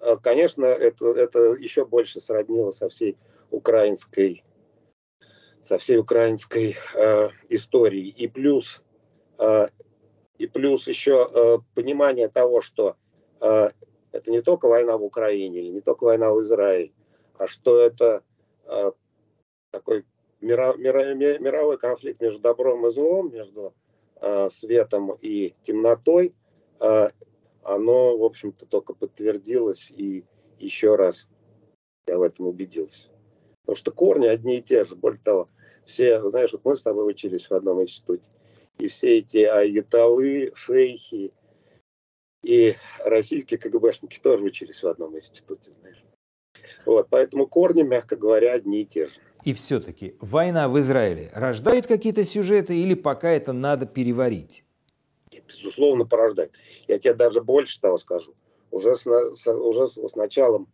[0.00, 3.18] Э, конечно, это, это еще больше сроднило со всей
[3.50, 4.44] украинской,
[5.62, 8.10] со всей украинской э, историей.
[8.10, 8.82] И плюс,
[9.38, 9.68] э,
[10.38, 12.96] и плюс еще э, понимание того, что
[13.40, 13.70] э,
[14.12, 16.92] это не только война в Украине или не только война в Израиле,
[17.38, 18.24] а что это
[18.66, 18.92] э,
[19.70, 20.04] такой
[20.40, 23.74] мира, мира, мировой конфликт между добром и злом, между
[24.16, 26.34] э, светом и темнотой,
[26.80, 27.08] э,
[27.62, 30.24] оно, в общем-то, только подтвердилось и
[30.58, 31.28] еще раз
[32.06, 33.10] я в этом убедился.
[33.70, 34.96] Потому что корни одни и те же.
[34.96, 35.48] Более того,
[35.84, 38.24] все, знаешь, вот мы с тобой учились в одном институте.
[38.80, 41.32] и все эти аяталы, шейхи
[42.42, 46.02] и российские КГБшники тоже учились в одном институте, знаешь.
[46.84, 49.14] Вот, поэтому корни, мягко говоря, одни и те же.
[49.44, 54.64] И все-таки война в Израиле рождает какие-то сюжеты или пока это надо переварить?
[55.46, 56.56] Безусловно, порождает.
[56.88, 58.34] Я тебе даже больше того скажу.
[58.72, 60.66] Уже с, уже с началом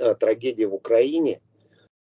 [0.00, 1.40] э, трагедии в Украине,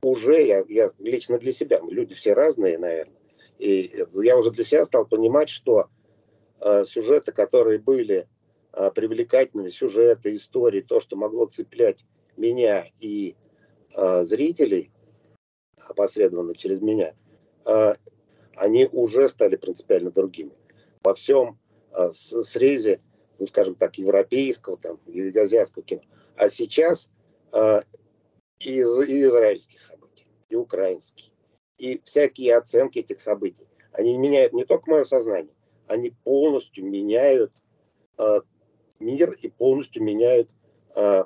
[0.03, 3.15] уже я, я лично для себя, люди все разные, наверное,
[3.59, 5.87] и э, я уже для себя стал понимать, что
[6.59, 8.27] э, сюжеты, которые были
[8.73, 12.05] э, привлекательными, сюжеты, истории, то, что могло цеплять
[12.37, 13.35] меня и
[13.95, 14.91] э, зрителей,
[15.87, 17.13] опосредованно через меня,
[17.65, 17.95] э,
[18.55, 20.51] они уже стали принципиально другими.
[21.03, 21.59] Во всем
[21.91, 23.01] э, срезе,
[23.39, 26.01] ну, скажем так, европейского там, или азиатского кино.
[26.35, 27.09] А сейчас
[27.53, 27.81] э,
[28.65, 31.31] и, израильские события, и украинские,
[31.77, 35.55] и всякие оценки этих событий, они меняют не только мое сознание,
[35.87, 37.51] они полностью меняют
[38.17, 38.41] э,
[38.99, 40.49] мир и полностью меняют
[40.95, 41.25] э,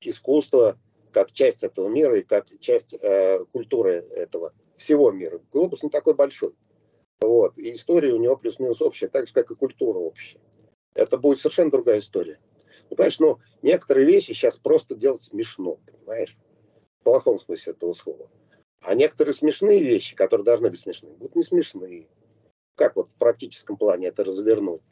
[0.00, 0.78] искусство
[1.12, 5.40] как часть этого мира и как часть э, культуры этого всего мира.
[5.52, 6.54] Глобус не такой большой.
[7.20, 7.56] Вот.
[7.56, 10.40] И история у него плюс-минус общая, так же, как и культура общая.
[10.94, 12.38] Это будет совершенно другая история.
[12.90, 16.36] Ну, понимаешь, ну, некоторые вещи сейчас просто делать смешно, понимаешь?
[17.06, 18.28] Плохом смысле этого слова.
[18.82, 22.08] А некоторые смешные вещи, которые должны быть смешные, будут не смешные.
[22.74, 24.82] Как вот в практическом плане это развернуть.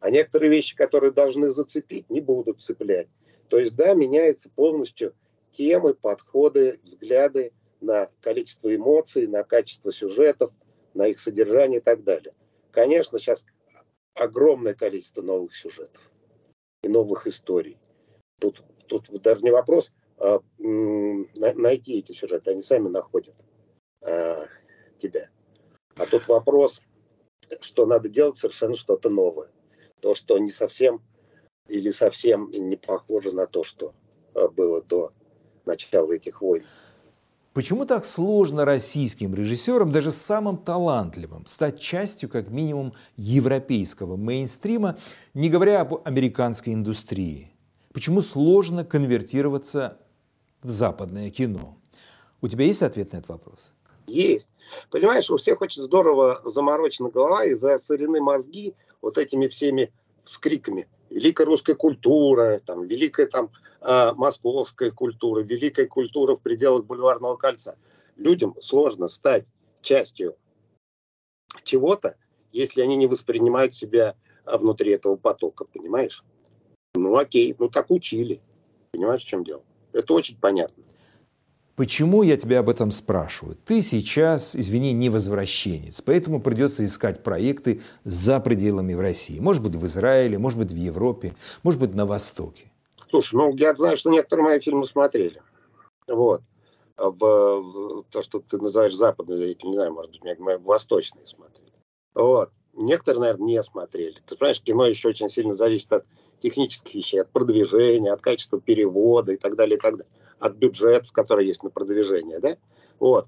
[0.00, 3.06] А некоторые вещи, которые должны зацепить, не будут цеплять.
[3.46, 5.14] То есть, да, меняется полностью
[5.52, 10.52] темы, подходы, взгляды на количество эмоций, на качество сюжетов,
[10.94, 12.34] на их содержание и так далее.
[12.72, 13.44] Конечно, сейчас
[14.14, 16.02] огромное количество новых сюжетов
[16.82, 17.78] и новых историй.
[18.40, 19.92] Тут, тут даже не вопрос
[20.58, 23.34] найти эти сюжеты, они сами находят
[24.04, 24.46] а,
[24.98, 25.30] тебя.
[25.96, 26.80] А тут вопрос,
[27.60, 29.48] что надо делать совершенно что-то новое.
[30.00, 31.02] То, что не совсем
[31.68, 33.94] или совсем не похоже на то, что
[34.34, 35.12] а, было до
[35.66, 36.64] начала этих войн.
[37.52, 44.96] Почему так сложно российским режиссерам, даже самым талантливым, стать частью как минимум европейского мейнстрима,
[45.34, 47.52] не говоря об американской индустрии?
[47.92, 49.98] Почему сложно конвертироваться
[50.62, 51.76] в западное кино?
[52.40, 53.74] У тебя есть ответ на этот вопрос?
[54.06, 54.48] Есть.
[54.90, 59.92] Понимаешь, у всех очень здорово заморочена голова и засорены мозги вот этими всеми
[60.24, 63.50] вскриками великая русская культура, там, великая там,
[63.82, 67.76] э, московская культура, великая культура в пределах бульварного кольца.
[68.16, 69.44] Людям сложно стать
[69.82, 70.36] частью
[71.64, 72.16] чего-то,
[72.52, 76.24] если они не воспринимают себя а, внутри этого потока, понимаешь?
[76.94, 78.40] Ну окей, ну так учили.
[78.92, 79.62] Понимаешь, в чем дело?
[79.92, 80.82] Это очень понятно.
[81.76, 83.56] Почему я тебя об этом спрашиваю?
[83.64, 89.40] Ты сейчас, извини, не возвращенец, поэтому придется искать проекты за пределами в России.
[89.40, 92.70] Может быть, в Израиле, может быть, в Европе, может быть, на Востоке.
[93.08, 95.40] Слушай, ну, я знаю, что некоторые мои фильмы смотрели.
[96.06, 96.42] Вот.
[96.98, 101.72] В, в то, что ты называешь западный зритель, не знаю, может быть, мои восточные смотрели.
[102.14, 102.50] Вот.
[102.74, 104.18] Некоторые, наверное, не смотрели.
[104.26, 106.04] Ты понимаешь, кино еще очень сильно зависит от
[106.40, 110.10] технических вещей, от продвижения, от качества перевода и так далее, и так далее
[110.40, 112.56] от бюджетов, которые есть на продвижение, да,
[112.98, 113.26] вот.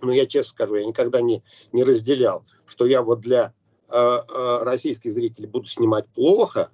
[0.00, 3.52] Но я честно скажу, я никогда не, не разделял, что я вот для
[3.90, 6.70] э, э, российских зрителей буду снимать плохо,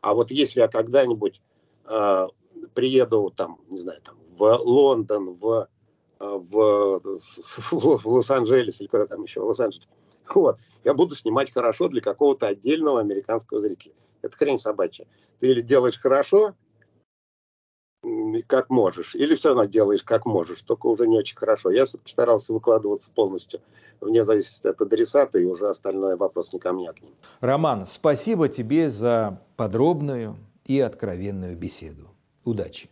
[0.00, 1.40] а вот если я когда-нибудь
[1.88, 2.26] э,
[2.74, 5.68] приеду там, не знаю, там в Лондон, в,
[6.20, 9.88] э, в, в, в Лос-Анджелес или куда там еще, в Лос-Анджелес,
[10.32, 13.94] вот, я буду снимать хорошо для какого-то отдельного американского зрителя.
[14.22, 15.06] Это хрень собачья.
[15.40, 16.54] Ты или делаешь хорошо,
[18.46, 19.14] как можешь.
[19.14, 21.70] Или все равно делаешь как можешь, только уже не очень хорошо.
[21.70, 23.60] Я все-таки старался выкладываться полностью,
[24.00, 27.14] вне зависимости от адресата, и уже остальное вопрос не ко мне, а к ним.
[27.40, 32.08] Роман, спасибо тебе за подробную и откровенную беседу.
[32.44, 32.88] Удачи!